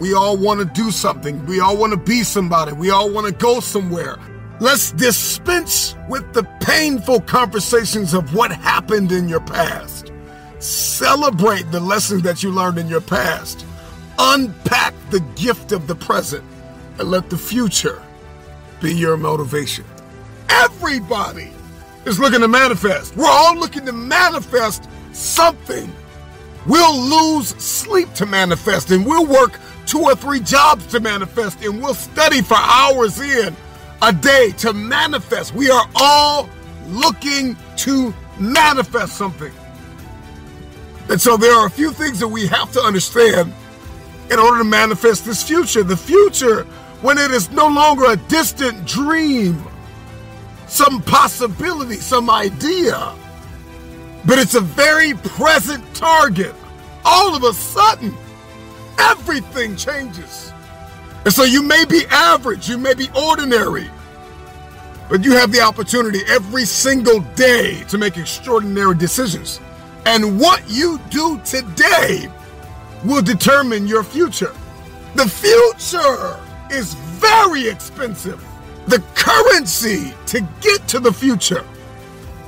We 0.00 0.14
all 0.14 0.36
want 0.36 0.60
to 0.60 0.66
do 0.66 0.90
something. 0.90 1.44
We 1.46 1.60
all 1.60 1.76
want 1.76 1.92
to 1.92 1.98
be 1.98 2.22
somebody. 2.22 2.72
We 2.72 2.90
all 2.90 3.10
want 3.10 3.26
to 3.26 3.32
go 3.32 3.60
somewhere. 3.60 4.18
Let's 4.60 4.92
dispense 4.92 5.94
with 6.08 6.32
the 6.32 6.44
painful 6.60 7.20
conversations 7.22 8.14
of 8.14 8.34
what 8.34 8.50
happened 8.50 9.12
in 9.12 9.28
your 9.28 9.40
past. 9.40 10.12
Celebrate 10.58 11.70
the 11.70 11.80
lessons 11.80 12.22
that 12.22 12.42
you 12.42 12.50
learned 12.50 12.78
in 12.78 12.88
your 12.88 13.00
past. 13.00 13.64
Unpack 14.18 14.94
the 15.10 15.20
gift 15.36 15.70
of 15.70 15.86
the 15.86 15.94
present 15.94 16.44
and 16.98 17.10
let 17.10 17.30
the 17.30 17.38
future 17.38 18.02
be 18.80 18.92
your 18.92 19.16
motivation. 19.16 19.84
Everybody 20.48 21.52
is 22.08 22.18
looking 22.18 22.40
to 22.40 22.48
manifest. 22.48 23.14
We're 23.16 23.28
all 23.28 23.56
looking 23.56 23.84
to 23.86 23.92
manifest 23.92 24.88
something. 25.12 25.92
We'll 26.66 26.98
lose 26.98 27.48
sleep 27.48 28.12
to 28.14 28.26
manifest, 28.26 28.90
and 28.90 29.06
we'll 29.06 29.26
work 29.26 29.58
two 29.86 30.00
or 30.00 30.14
three 30.14 30.40
jobs 30.40 30.86
to 30.88 31.00
manifest, 31.00 31.62
and 31.64 31.80
we'll 31.82 31.94
study 31.94 32.42
for 32.42 32.56
hours 32.58 33.20
in 33.20 33.54
a 34.02 34.12
day 34.12 34.52
to 34.58 34.72
manifest. 34.72 35.54
We 35.54 35.70
are 35.70 35.88
all 35.94 36.48
looking 36.88 37.56
to 37.76 38.14
manifest 38.38 39.16
something. 39.16 39.52
And 41.10 41.20
so 41.20 41.36
there 41.36 41.54
are 41.54 41.66
a 41.66 41.70
few 41.70 41.92
things 41.92 42.18
that 42.20 42.28
we 42.28 42.46
have 42.48 42.72
to 42.72 42.80
understand 42.80 43.52
in 44.30 44.38
order 44.38 44.58
to 44.58 44.64
manifest 44.64 45.24
this 45.24 45.42
future. 45.42 45.82
The 45.82 45.96
future, 45.96 46.64
when 47.00 47.16
it 47.18 47.30
is 47.30 47.50
no 47.50 47.66
longer 47.66 48.04
a 48.10 48.16
distant 48.16 48.86
dream, 48.86 49.62
some 50.68 51.02
possibility, 51.02 51.96
some 51.96 52.30
idea, 52.30 53.14
but 54.24 54.38
it's 54.38 54.54
a 54.54 54.60
very 54.60 55.14
present 55.14 55.82
target. 55.94 56.54
All 57.04 57.34
of 57.34 57.42
a 57.42 57.52
sudden, 57.52 58.14
everything 58.98 59.76
changes. 59.76 60.52
And 61.24 61.32
so 61.32 61.44
you 61.44 61.62
may 61.62 61.84
be 61.84 62.04
average, 62.10 62.68
you 62.68 62.78
may 62.78 62.94
be 62.94 63.08
ordinary, 63.16 63.90
but 65.08 65.24
you 65.24 65.32
have 65.32 65.52
the 65.52 65.60
opportunity 65.60 66.20
every 66.28 66.64
single 66.64 67.20
day 67.34 67.82
to 67.88 67.98
make 67.98 68.16
extraordinary 68.16 68.96
decisions. 68.96 69.60
And 70.06 70.38
what 70.38 70.62
you 70.68 71.00
do 71.10 71.40
today 71.44 72.30
will 73.04 73.22
determine 73.22 73.86
your 73.86 74.02
future. 74.02 74.54
The 75.14 75.26
future 75.26 76.38
is 76.70 76.94
very 76.94 77.68
expensive 77.68 78.44
the 78.88 79.02
currency 79.14 80.14
to 80.24 80.40
get 80.62 80.88
to 80.88 80.98
the 80.98 81.12
future. 81.12 81.64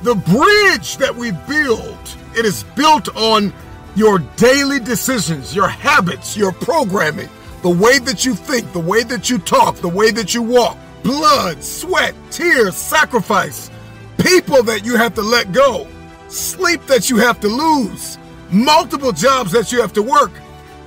The 0.01 0.15
bridge 0.15 0.97
that 0.97 1.15
we 1.15 1.31
build, 1.47 1.99
it 2.35 2.45
is 2.45 2.63
built 2.75 3.15
on 3.15 3.53
your 3.95 4.19
daily 4.37 4.79
decisions, 4.79 5.55
your 5.55 5.67
habits, 5.67 6.35
your 6.35 6.51
programming, 6.51 7.29
the 7.61 7.69
way 7.69 7.99
that 7.99 8.25
you 8.25 8.33
think, 8.33 8.73
the 8.73 8.79
way 8.79 9.03
that 9.03 9.29
you 9.29 9.37
talk, 9.37 9.75
the 9.75 9.87
way 9.87 10.09
that 10.09 10.33
you 10.33 10.41
walk, 10.41 10.79
blood, 11.03 11.63
sweat, 11.63 12.15
tears, 12.31 12.75
sacrifice, 12.75 13.69
people 14.17 14.63
that 14.63 14.83
you 14.83 14.95
have 14.95 15.13
to 15.15 15.21
let 15.21 15.51
go, 15.51 15.87
sleep 16.27 16.83
that 16.87 17.07
you 17.07 17.17
have 17.17 17.39
to 17.41 17.47
lose, 17.47 18.17
multiple 18.49 19.11
jobs 19.11 19.51
that 19.51 19.71
you 19.71 19.79
have 19.79 19.93
to 19.93 20.01
work, 20.01 20.31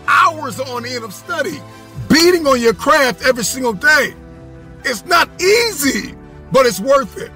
hours 0.08 0.58
on 0.58 0.84
end 0.84 1.04
of 1.04 1.14
study, 1.14 1.60
beating 2.08 2.44
on 2.44 2.60
your 2.60 2.74
craft 2.74 3.24
every 3.24 3.44
single 3.44 3.72
day. 3.72 4.14
It's 4.84 5.04
not 5.06 5.28
easy, 5.40 6.14
but 6.52 6.66
it's 6.66 6.80
worth 6.80 7.16
it. 7.16 7.32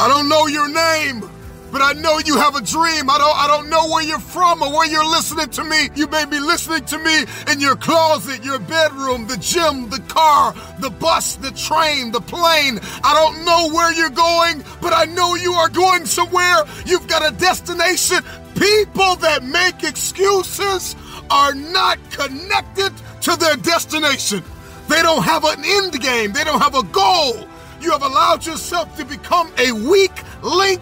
I 0.00 0.08
don't 0.08 0.28
know 0.28 0.46
your 0.46 0.66
name, 0.68 1.28
but 1.70 1.82
I 1.82 1.92
know 1.92 2.18
you 2.24 2.36
have 2.36 2.56
a 2.56 2.62
dream. 2.62 3.10
I 3.10 3.18
don't 3.18 3.36
I 3.36 3.46
don't 3.46 3.68
know 3.68 3.88
where 3.88 4.02
you're 4.02 4.18
from 4.18 4.62
or 4.62 4.72
where 4.72 4.88
you're 4.88 5.04
listening 5.04 5.50
to 5.50 5.64
me. 5.64 5.90
You 5.94 6.06
may 6.06 6.24
be 6.24 6.40
listening 6.40 6.84
to 6.86 6.98
me 6.98 7.24
in 7.52 7.60
your 7.60 7.76
closet, 7.76 8.42
your 8.44 8.58
bedroom, 8.60 9.26
the 9.26 9.36
gym, 9.36 9.90
the 9.90 10.00
car, 10.08 10.54
the 10.80 10.90
bus, 10.90 11.36
the 11.36 11.50
train, 11.50 12.12
the 12.12 12.20
plane. 12.20 12.80
I 13.04 13.12
don't 13.12 13.44
know 13.44 13.74
where 13.74 13.92
you're 13.92 14.08
going, 14.08 14.64
but 14.80 14.92
I 14.92 15.04
know 15.04 15.34
you 15.34 15.52
are 15.52 15.68
going 15.68 16.06
somewhere. 16.06 16.64
You've 16.86 17.08
got 17.08 17.30
a 17.30 17.36
destination. 17.36 18.22
People 18.54 19.16
that 19.16 19.44
make 19.44 19.82
excuses 19.82 20.96
are 21.28 21.54
not 21.54 21.98
connected 22.10 22.92
to 23.22 23.36
their 23.36 23.56
destination. 23.56 24.42
They 24.88 25.02
don't 25.02 25.22
have 25.22 25.44
an 25.44 25.64
end 25.64 26.00
game, 26.00 26.32
they 26.32 26.44
don't 26.44 26.60
have 26.60 26.74
a 26.74 26.82
goal. 26.84 27.48
You 27.80 27.90
have 27.90 28.02
allowed 28.02 28.46
yourself 28.46 28.96
to 28.96 29.04
become 29.04 29.52
a 29.58 29.72
weak 29.72 30.22
link 30.42 30.80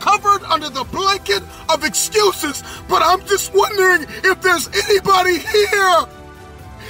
covered 0.00 0.44
under 0.44 0.68
the 0.68 0.84
blanket 0.84 1.42
of 1.68 1.82
excuses. 1.82 2.62
But 2.88 3.02
I'm 3.02 3.24
just 3.26 3.54
wondering 3.54 4.06
if 4.22 4.40
there's 4.42 4.68
anybody 4.68 5.38
here 5.38 6.04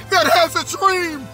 that 0.09 0.27
has 0.33 0.55
a 0.55 0.77
dream. 0.77 1.25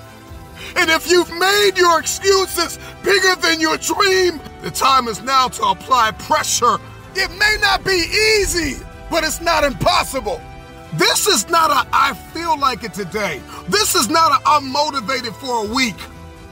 And 0.75 0.89
if 0.89 1.09
you've 1.09 1.31
made 1.37 1.71
your 1.75 1.99
excuses 1.99 2.77
bigger 3.03 3.35
than 3.35 3.59
your 3.59 3.77
dream, 3.77 4.39
the 4.61 4.71
time 4.71 5.07
is 5.07 5.21
now 5.21 5.47
to 5.49 5.63
apply 5.63 6.11
pressure. 6.11 6.77
It 7.15 7.29
may 7.31 7.57
not 7.59 7.83
be 7.83 8.05
easy, 8.39 8.77
but 9.09 9.23
it's 9.23 9.41
not 9.41 9.63
impossible. 9.63 10.39
This 10.93 11.25
is 11.25 11.49
not 11.49 11.71
a 11.71 11.87
I 11.93 12.13
feel 12.33 12.59
like 12.59 12.83
it 12.83 12.93
today. 12.93 13.41
This 13.69 13.95
is 13.95 14.09
not 14.09 14.31
a 14.31 14.43
I'm 14.45 14.69
motivated 14.71 15.33
for 15.35 15.65
a 15.65 15.73
week. 15.73 15.95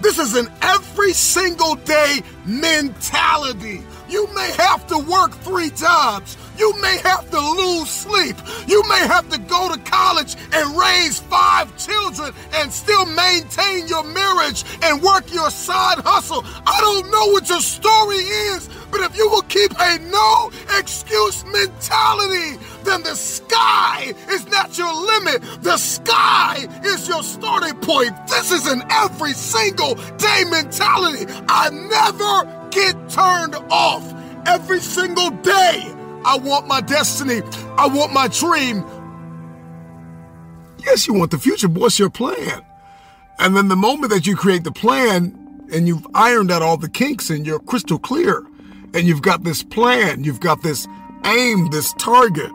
This 0.02 0.18
is 0.18 0.36
an 0.36 0.48
every 0.62 1.12
single 1.12 1.76
day 1.76 2.22
mentality. 2.46 3.82
You 4.08 4.28
may 4.34 4.52
have 4.58 4.88
to 4.88 4.98
work 4.98 5.34
three 5.34 5.70
jobs. 5.72 6.38
You 6.58 6.74
may 6.82 6.98
have 7.04 7.30
to 7.30 7.40
lose 7.40 7.90
sleep. 7.90 8.36
You 8.68 8.82
may 8.90 9.00
have 9.00 9.30
to 9.30 9.38
go 9.38 9.74
to 9.74 9.80
college 9.82 10.36
and 10.52 10.78
raise 10.78 11.20
five 11.20 11.76
children 11.78 12.34
and 12.56 12.72
still 12.72 13.06
maintain 13.06 13.88
your 13.88 14.04
marriage 14.04 14.64
and 14.82 15.02
work 15.02 15.32
your 15.34 15.52
side 15.52 16.00
hustle. 16.00 16.44
I 16.66 16.80
don't 16.80 17.12
know 17.12 17.28
what 17.28 17.50
your 17.50 17.62
story 17.62 18.24
is, 18.52 18.68
but 18.90 19.02
if 19.02 19.16
you 19.16 19.30
will 19.30 19.44
keep 19.44 19.72
a 19.80 20.00
no 20.00 20.52
excuse 20.78 21.46
mentality, 21.46 22.58
then 22.84 23.04
the 23.04 23.16
sky 23.16 24.14
is 24.30 24.48
not 24.48 24.78
your 24.78 24.94
limit. 24.94 25.42
The 25.62 25.78
sky 25.78 26.68
is 26.84 27.08
your 27.08 27.24
starting 27.24 27.76
point. 27.82 28.12
This 28.28 28.52
is 28.52 28.68
an 28.68 28.84
every 28.90 29.34
single 29.34 29.96
day 30.18 30.44
mentality. 30.50 31.26
I 31.48 31.70
never 31.70 32.70
get 32.72 33.10
turned 33.10 33.56
off. 33.72 34.14
Every 34.48 34.80
single 34.80 35.30
day, 35.30 35.94
I 36.26 36.38
want 36.42 36.68
my 36.68 36.82
destiny. 36.82 37.42
I 37.78 37.88
want 37.88 38.14
my 38.14 38.28
dream. 38.28 38.86
Yes, 40.86 41.08
you 41.08 41.14
want 41.14 41.32
the 41.32 41.38
future, 41.38 41.68
but 41.68 41.82
what's 41.82 42.00
your 42.00 42.10
plan? 42.10 42.66
And 43.38 43.56
then 43.56 43.68
the 43.68 43.76
moment 43.76 44.12
that 44.12 44.28
you 44.28 44.36
create 44.36 44.64
the 44.64 44.72
plan 44.72 45.68
and 45.72 45.88
you've 45.88 46.06
ironed 46.14 46.52
out 46.52 46.62
all 46.62 46.78
the 46.78 46.90
kinks 46.90 47.30
and 47.30 47.46
you're 47.46 47.60
crystal 47.60 48.00
clear 48.00 48.44
and 48.94 49.06
you've 49.06 49.22
got 49.22 49.44
this 49.44 49.64
plan, 49.64 50.24
you've 50.24 50.40
got 50.40 50.64
this 50.64 50.88
aim, 51.26 51.70
this 51.70 51.94
target, 51.94 52.52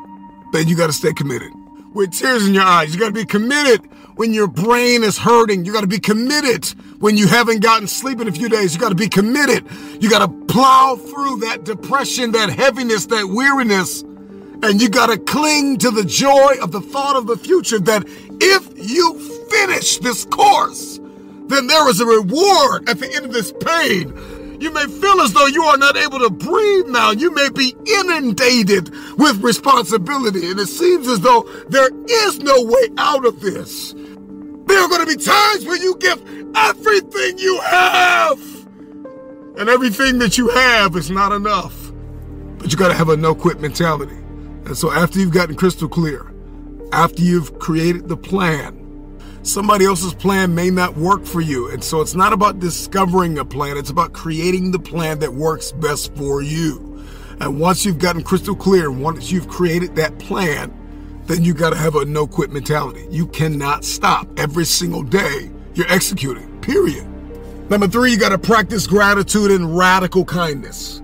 you 0.63 0.77
got 0.77 0.87
to 0.87 0.93
stay 0.93 1.13
committed. 1.13 1.53
With 1.93 2.13
tears 2.13 2.47
in 2.47 2.55
your 2.55 2.65
eyes, 2.65 2.93
you 2.93 3.01
got 3.01 3.09
to 3.09 3.13
be 3.13 3.25
committed 3.25 3.81
when 4.17 4.33
your 4.33 4.47
brain 4.47 5.05
is 5.05 5.19
hurting. 5.19 5.65
You 5.65 5.73
got 5.73 5.83
to 5.83 5.87
be 5.87 5.99
committed 5.99 6.67
when 7.01 7.17
you 7.17 7.27
haven't 7.27 7.61
gotten 7.61 7.87
sleep 7.87 8.21
in 8.21 8.29
a 8.29 8.33
few 8.33 8.49
days. 8.49 8.75
You 8.75 8.81
got 8.81 8.89
to 8.91 8.95
be 8.95 9.09
committed. 9.09 9.67
You 10.01 10.11
got 10.11 10.27
to 10.27 10.47
plow 10.47 10.97
through 10.97 11.41
that 11.41 11.65
depression, 11.65 12.33
that 12.33 12.51
heaviness, 12.51 13.07
that 13.07 13.27
weariness. 13.27 14.03
And 14.03 14.81
you 14.81 14.89
got 14.89 15.07
to 15.07 15.19
cling 15.19 15.79
to 15.79 15.91
the 15.91 16.05
joy 16.05 16.55
of 16.63 16.73
the 16.73 16.81
thought 16.81 17.17
of 17.17 17.27
the 17.27 17.37
future 17.37 17.79
that 17.81 18.05
if 18.41 18.91
you 18.91 19.19
finish 19.51 19.99
this 19.99 20.25
course, 20.25 20.99
then 21.47 21.67
there 21.67 21.89
is 21.91 22.01
a 22.01 22.07
reward 22.07 22.89
at 22.89 22.99
the 22.99 23.13
end 23.15 23.25
of 23.27 23.33
this 23.33 23.53
pain. 23.61 24.13
You 24.61 24.71
may 24.73 24.87
feel 24.87 25.21
as 25.21 25.33
though 25.33 25.47
you 25.47 25.65
are 25.65 25.77
not 25.77 25.97
able 25.97 26.21
to 26.21 26.31
breathe 26.31 26.87
now. 26.87 27.11
You 27.11 27.35
may 27.35 27.49
be 27.51 27.75
inundated 28.01 28.91
with 29.19 29.43
responsibility, 29.43 30.51
and 30.51 30.61
it 30.61 30.69
seems 30.69 31.09
as 31.09 31.21
though 31.21 31.43
there 31.69 31.91
is 32.09 32.39
no 32.39 32.63
way 32.63 32.89
out 32.97 33.25
of 33.25 33.41
this. 33.41 33.93
There 33.93 34.81
are 34.81 34.89
going 34.89 35.07
to 35.07 35.17
be 35.17 35.23
times 35.23 35.67
when 35.67 35.83
you 35.83 35.97
give 35.99 36.23
everything 36.55 37.39
you 37.39 37.61
have, 37.61 38.41
and 39.59 39.69
everything 39.69 40.19
that 40.19 40.39
you 40.39 40.49
have 40.49 40.97
is 40.97 41.11
not 41.11 41.33
enough. 41.33 41.93
But 42.59 42.71
you 42.71 42.79
got 42.79 42.89
to 42.89 42.95
have 42.95 43.09
a 43.09 43.17
no 43.17 43.35
quit 43.35 43.61
mentality. 43.61 44.17
And 44.67 44.77
so, 44.77 44.91
after 44.91 45.19
you've 45.19 45.33
gotten 45.33 45.57
crystal 45.57 45.89
clear, 45.89 46.33
after 46.93 47.23
you've 47.23 47.59
created 47.59 48.09
the 48.09 48.17
plan, 48.17 48.84
somebody 49.45 49.85
else's 49.85 50.15
plan 50.15 50.55
may 50.55 50.71
not 50.71 50.97
work 50.97 51.25
for 51.25 51.41
you. 51.41 51.71
And 51.71 51.85
so 51.85 52.01
it's 52.01 52.15
not 52.15 52.33
about 52.33 52.59
discovering 52.59 53.39
a 53.39 53.45
plan, 53.45 53.77
it's 53.77 53.91
about 53.91 54.13
creating 54.13 54.73
the 54.73 54.79
plan 54.79 55.21
that 55.21 55.33
works 55.33 55.71
best 55.73 56.15
for 56.17 56.43
you. 56.43 57.05
And 57.41 57.61
once 57.61 57.85
you've 57.85 57.99
gotten 57.99 58.23
crystal 58.23 58.57
clear, 58.57 58.91
once 58.91 59.31
you've 59.31 59.49
created 59.49 59.97
that 59.97 60.19
plan, 60.19 60.73
then 61.27 61.45
you 61.45 61.55
got 61.55 61.71
to 61.71 61.77
have 61.77 61.95
a 61.95 62.05
no 62.05 62.27
quit 62.27 62.51
mentality. 62.51 63.07
You 63.11 63.27
cannot 63.27 63.85
stop. 63.85 64.29
Every 64.39 64.65
single 64.65 65.03
day, 65.03 65.51
you're 65.75 65.91
executing, 65.91 66.61
period. 66.61 67.07
Number 67.71 67.89
three, 67.89 68.13
you 68.13 68.19
got 68.19 68.29
to 68.29 68.39
practice 68.39 68.87
gratitude 68.87 69.51
and 69.51 69.77
radical 69.77 70.25
kindness. 70.25 71.03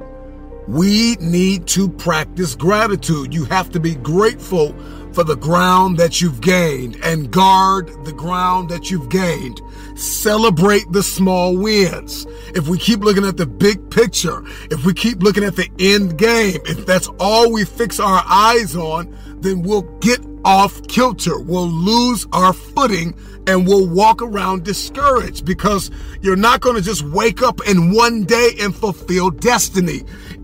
We 0.69 1.17
need 1.17 1.67
to 1.69 1.89
practice 1.89 2.55
gratitude. 2.55 3.35
You 3.35 3.45
have 3.47 3.71
to 3.71 3.81
be 3.81 3.95
grateful 3.97 4.77
for 5.15 5.25
the 5.25 5.37
ground 5.37 5.99
that 5.99 6.21
you've 6.21 6.41
gained 6.41 6.97
and 7.03 7.31
guard 7.31 7.89
the 8.05 8.13
ground 8.13 8.69
that 8.71 8.91
you've 8.91 9.09
gained. 9.09 9.61
Celebrate 9.97 10.91
the 10.93 11.03
small 11.03 11.57
wins. 11.57 12.27
If 12.55 12.69
we 12.69 12.79
keep 12.79 13.01
looking 13.01 13.25
at 13.25 13.37
the 13.37 13.47
big 13.47 13.91
picture, 13.91 14.43
if 14.71 14.85
we 14.85 14.95
keep 14.95 15.23
looking 15.23 15.45
at 15.45 15.57
the 15.57 15.71
end 15.79 16.19
game, 16.19 16.61
if 16.65 16.87
that's 16.87 17.09
all 17.19 17.53
we 17.53 17.65
fix 17.65 18.01
our 18.01 18.23
eyes 18.27 18.77
on, 18.77 19.17
then 19.41 19.63
we'll 19.63 19.83
get 20.01 20.21
off 20.45 20.87
kilter. 20.89 21.39
We'll 21.41 21.69
lose 21.69 22.27
our 22.33 22.53
footing 22.53 23.15
and 23.47 23.67
we'll 23.67 23.89
walk 23.89 24.23
around 24.23 24.65
discouraged 24.65 25.45
because 25.45 25.91
you're 26.21 26.37
not 26.37 26.61
going 26.61 26.77
to 26.77 26.83
just 26.83 27.03
wake 27.03 27.43
up 27.43 27.61
in 27.67 27.93
one 27.93 28.25
day 28.25 28.51
and 28.61 28.75
fulfill 28.75 29.31
destiny. 29.31 30.03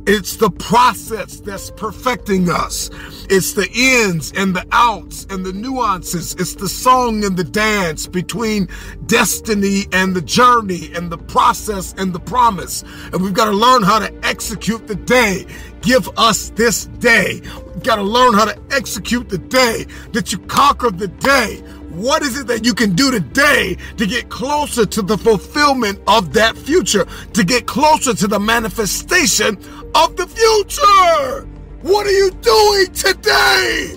It's 0.08 0.36
the 0.36 0.50
process 0.50 1.40
that's 1.40 1.72
perfecting 1.72 2.48
us. 2.48 2.90
It's 3.28 3.54
the 3.54 3.68
ins 3.74 4.30
and 4.36 4.54
the 4.54 4.64
outs 4.70 5.26
and 5.30 5.44
the 5.44 5.52
nuances. 5.52 6.32
It's 6.34 6.54
the 6.54 6.68
song 6.68 7.24
and 7.24 7.36
the 7.36 7.42
dance 7.42 8.06
between 8.06 8.68
destiny 9.06 9.86
and 9.90 10.14
the 10.14 10.20
journey 10.20 10.92
and 10.94 11.10
the 11.10 11.18
process 11.18 11.92
and 11.98 12.12
the 12.12 12.20
promise. 12.20 12.84
And 13.12 13.20
we've 13.20 13.34
got 13.34 13.46
to 13.46 13.50
learn 13.50 13.82
how 13.82 13.98
to 13.98 14.14
execute 14.24 14.86
the 14.86 14.94
day. 14.94 15.44
Give 15.80 16.08
us 16.16 16.50
this 16.50 16.86
day. 16.86 17.40
We've 17.74 17.82
got 17.82 17.96
to 17.96 18.02
learn 18.02 18.34
how 18.34 18.44
to 18.44 18.56
execute 18.70 19.28
the 19.28 19.38
day 19.38 19.86
that 20.12 20.30
you 20.30 20.38
conquer 20.38 20.92
the 20.92 21.08
day. 21.08 21.64
What 21.96 22.22
is 22.22 22.38
it 22.38 22.46
that 22.48 22.64
you 22.64 22.74
can 22.74 22.94
do 22.94 23.10
today 23.10 23.78
to 23.96 24.06
get 24.06 24.28
closer 24.28 24.84
to 24.84 25.00
the 25.00 25.16
fulfillment 25.16 25.98
of 26.06 26.34
that 26.34 26.56
future, 26.56 27.06
to 27.32 27.42
get 27.42 27.66
closer 27.66 28.12
to 28.12 28.26
the 28.26 28.38
manifestation 28.38 29.58
of 29.96 30.16
the 30.16 30.26
future? 30.26 31.48
What 31.80 32.06
are 32.06 32.12
you 32.12 32.30
doing 32.30 32.92
today? 32.92 33.96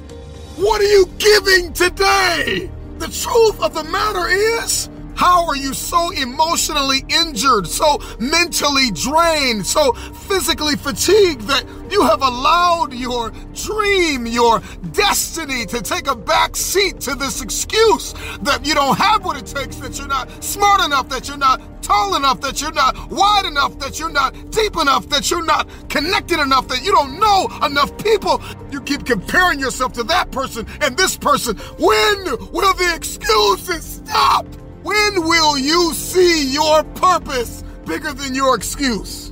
What 0.55 0.81
are 0.81 0.85
you 0.85 1.05
giving 1.17 1.73
today? 1.73 2.69
The 2.99 3.07
truth 3.07 3.61
of 3.61 3.73
the 3.73 3.83
matter 3.83 4.27
is, 4.29 4.89
how 5.19 5.45
are 5.47 5.57
you 5.57 5.73
so 5.73 6.11
emotionally 6.11 7.03
injured, 7.09 7.67
so 7.67 7.99
mentally 8.21 8.89
drained, 8.91 9.65
so 9.65 9.91
physically 9.91 10.77
fatigued 10.77 11.41
that 11.41 11.65
you 11.91 12.03
have 12.03 12.21
allowed 12.21 12.93
your 12.93 13.29
dream, 13.53 14.25
your 14.25 14.61
destiny 14.93 15.65
to 15.65 15.81
take 15.81 16.07
a 16.07 16.15
back 16.15 16.55
seat 16.55 17.01
to 17.01 17.15
this 17.15 17.41
excuse 17.41 18.13
that 18.43 18.65
you 18.65 18.73
don't 18.73 18.97
have 18.97 19.25
what 19.25 19.35
it 19.35 19.45
takes, 19.45 19.75
that 19.75 19.99
you're 19.99 20.07
not 20.07 20.41
smart 20.41 20.81
enough, 20.85 21.09
that 21.09 21.27
you're 21.27 21.37
not 21.37 21.61
tall 21.83 22.15
enough, 22.15 22.39
that 22.39 22.61
you're 22.61 22.71
not 22.71 22.95
wide 23.11 23.43
enough, 23.43 23.77
that 23.79 23.99
you're 23.99 24.09
not 24.09 24.33
deep 24.51 24.77
enough, 24.77 25.09
that 25.09 25.29
you're 25.29 25.43
not 25.43 25.67
connected 25.89 26.39
enough, 26.39 26.69
that 26.69 26.81
you 26.81 26.93
don't 26.93 27.19
know 27.19 27.49
enough 27.65 27.91
people. 27.97 28.41
You 28.71 28.79
keep 28.79 29.05
comparing 29.05 29.59
yourself 29.59 29.91
to 29.93 30.03
that 30.03 30.31
person 30.31 30.65
and 30.79 30.95
this 30.95 31.17
person. 31.17 31.57
When 31.77 32.23
will 32.53 32.73
the 32.75 32.93
excuses 32.95 34.01
stop? 34.05 34.45
When 34.83 35.27
will 35.27 35.57
you 35.57 35.93
see 35.93 36.53
your 36.53 36.83
purpose 36.83 37.63
bigger 37.85 38.13
than 38.13 38.33
your 38.33 38.55
excuse? 38.55 39.31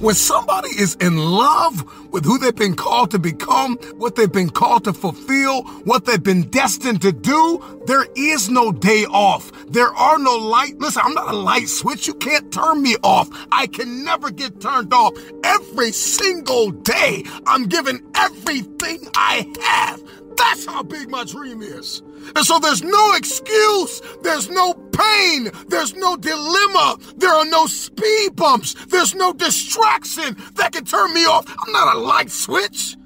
When 0.00 0.14
somebody 0.14 0.70
is 0.70 0.94
in 0.96 1.18
love 1.18 1.84
with 2.10 2.24
who 2.24 2.38
they've 2.38 2.56
been 2.56 2.74
called 2.74 3.10
to 3.10 3.18
become, 3.18 3.76
what 3.98 4.16
they've 4.16 4.32
been 4.32 4.48
called 4.48 4.84
to 4.84 4.94
fulfill, 4.94 5.62
what 5.84 6.06
they've 6.06 6.22
been 6.22 6.44
destined 6.44 7.02
to 7.02 7.12
do, 7.12 7.62
there 7.86 8.06
is 8.16 8.48
no 8.48 8.72
day 8.72 9.04
off. 9.04 9.52
There 9.66 9.92
are 9.92 10.18
no 10.18 10.36
light. 10.36 10.78
Listen, 10.78 11.02
I'm 11.04 11.12
not 11.12 11.32
a 11.32 11.36
light 11.36 11.68
switch. 11.68 12.06
You 12.06 12.14
can't 12.14 12.50
turn 12.50 12.82
me 12.82 12.96
off. 13.02 13.28
I 13.52 13.66
can 13.66 14.02
never 14.02 14.30
get 14.30 14.60
turned 14.60 14.92
off. 14.94 15.12
Every 15.44 15.92
single 15.92 16.70
day, 16.70 17.24
I'm 17.46 17.66
giving 17.66 18.00
everything 18.14 19.06
I 19.14 19.46
have. 19.62 20.02
That's 20.36 20.64
how 20.64 20.82
big 20.82 21.10
my 21.10 21.24
dream 21.24 21.60
is. 21.62 22.02
And 22.36 22.44
so 22.44 22.58
there's 22.58 22.82
no 22.82 23.12
excuse, 23.14 24.00
there's 24.22 24.48
no 24.48 24.74
pain, 24.74 25.50
there's 25.68 25.94
no 25.94 26.16
dilemma, 26.16 26.96
there 27.16 27.32
are 27.32 27.44
no 27.46 27.66
speed 27.66 28.36
bumps, 28.36 28.74
there's 28.86 29.14
no 29.14 29.32
distraction 29.32 30.36
that 30.54 30.72
can 30.72 30.84
turn 30.84 31.12
me 31.14 31.24
off. 31.24 31.46
I'm 31.48 31.72
not 31.72 31.96
a 31.96 31.98
light 31.98 32.30
switch. 32.30 32.96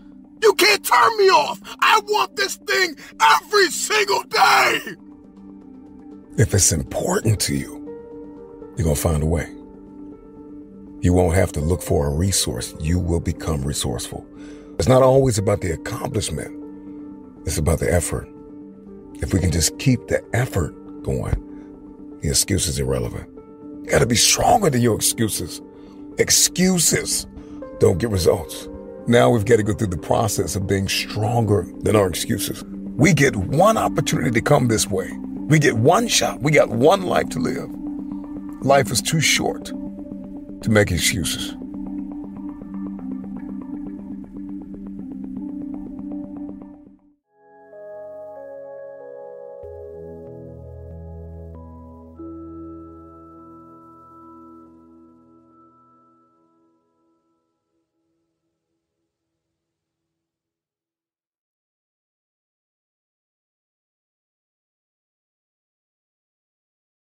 You 0.42 0.52
can't 0.54 0.84
turn 0.84 1.16
me 1.16 1.30
off. 1.30 1.60
I 1.80 2.00
want 2.06 2.36
this 2.36 2.56
thing 2.56 2.96
every 3.20 3.70
single 3.70 4.22
day. 4.24 4.80
If 6.36 6.52
it's 6.52 6.72
important 6.72 7.40
to 7.40 7.56
you, 7.56 7.80
you're 8.76 8.84
going 8.84 8.96
to 8.96 9.00
find 9.00 9.22
a 9.22 9.26
way. 9.26 9.48
You 11.00 11.12
won't 11.12 11.34
have 11.34 11.52
to 11.52 11.60
look 11.60 11.80
for 11.80 12.08
a 12.08 12.10
resource. 12.10 12.74
You 12.80 12.98
will 12.98 13.20
become 13.20 13.62
resourceful. 13.62 14.26
It's 14.78 14.88
not 14.88 15.02
always 15.02 15.38
about 15.38 15.60
the 15.60 15.70
accomplishment. 15.70 16.50
It's 17.46 17.58
about 17.58 17.78
the 17.78 17.90
effort. 17.92 18.28
If 19.20 19.32
we 19.32 19.40
can 19.40 19.50
just 19.50 19.78
keep 19.78 20.06
the 20.08 20.22
effort 20.34 20.72
going, 21.02 22.18
the 22.20 22.28
excuse 22.30 22.66
is 22.66 22.78
irrelevant. 22.78 23.28
You 23.84 23.90
gotta 23.90 24.06
be 24.06 24.16
stronger 24.16 24.70
than 24.70 24.80
your 24.80 24.96
excuses. 24.96 25.60
Excuses 26.18 27.26
don't 27.80 27.98
get 27.98 28.10
results. 28.10 28.68
Now 29.06 29.28
we've 29.30 29.44
got 29.44 29.56
to 29.56 29.62
go 29.62 29.74
through 29.74 29.88
the 29.88 29.98
process 29.98 30.56
of 30.56 30.66
being 30.66 30.88
stronger 30.88 31.66
than 31.80 31.94
our 31.94 32.08
excuses. 32.08 32.64
We 32.64 33.12
get 33.12 33.36
one 33.36 33.76
opportunity 33.76 34.30
to 34.30 34.40
come 34.40 34.68
this 34.68 34.86
way. 34.86 35.10
We 35.48 35.58
get 35.58 35.76
one 35.76 36.08
shot. 36.08 36.40
We 36.40 36.52
got 36.52 36.70
one 36.70 37.02
life 37.02 37.28
to 37.30 37.38
live. 37.38 37.68
Life 38.64 38.90
is 38.90 39.02
too 39.02 39.20
short 39.20 39.66
to 39.66 40.70
make 40.70 40.90
excuses. 40.90 41.54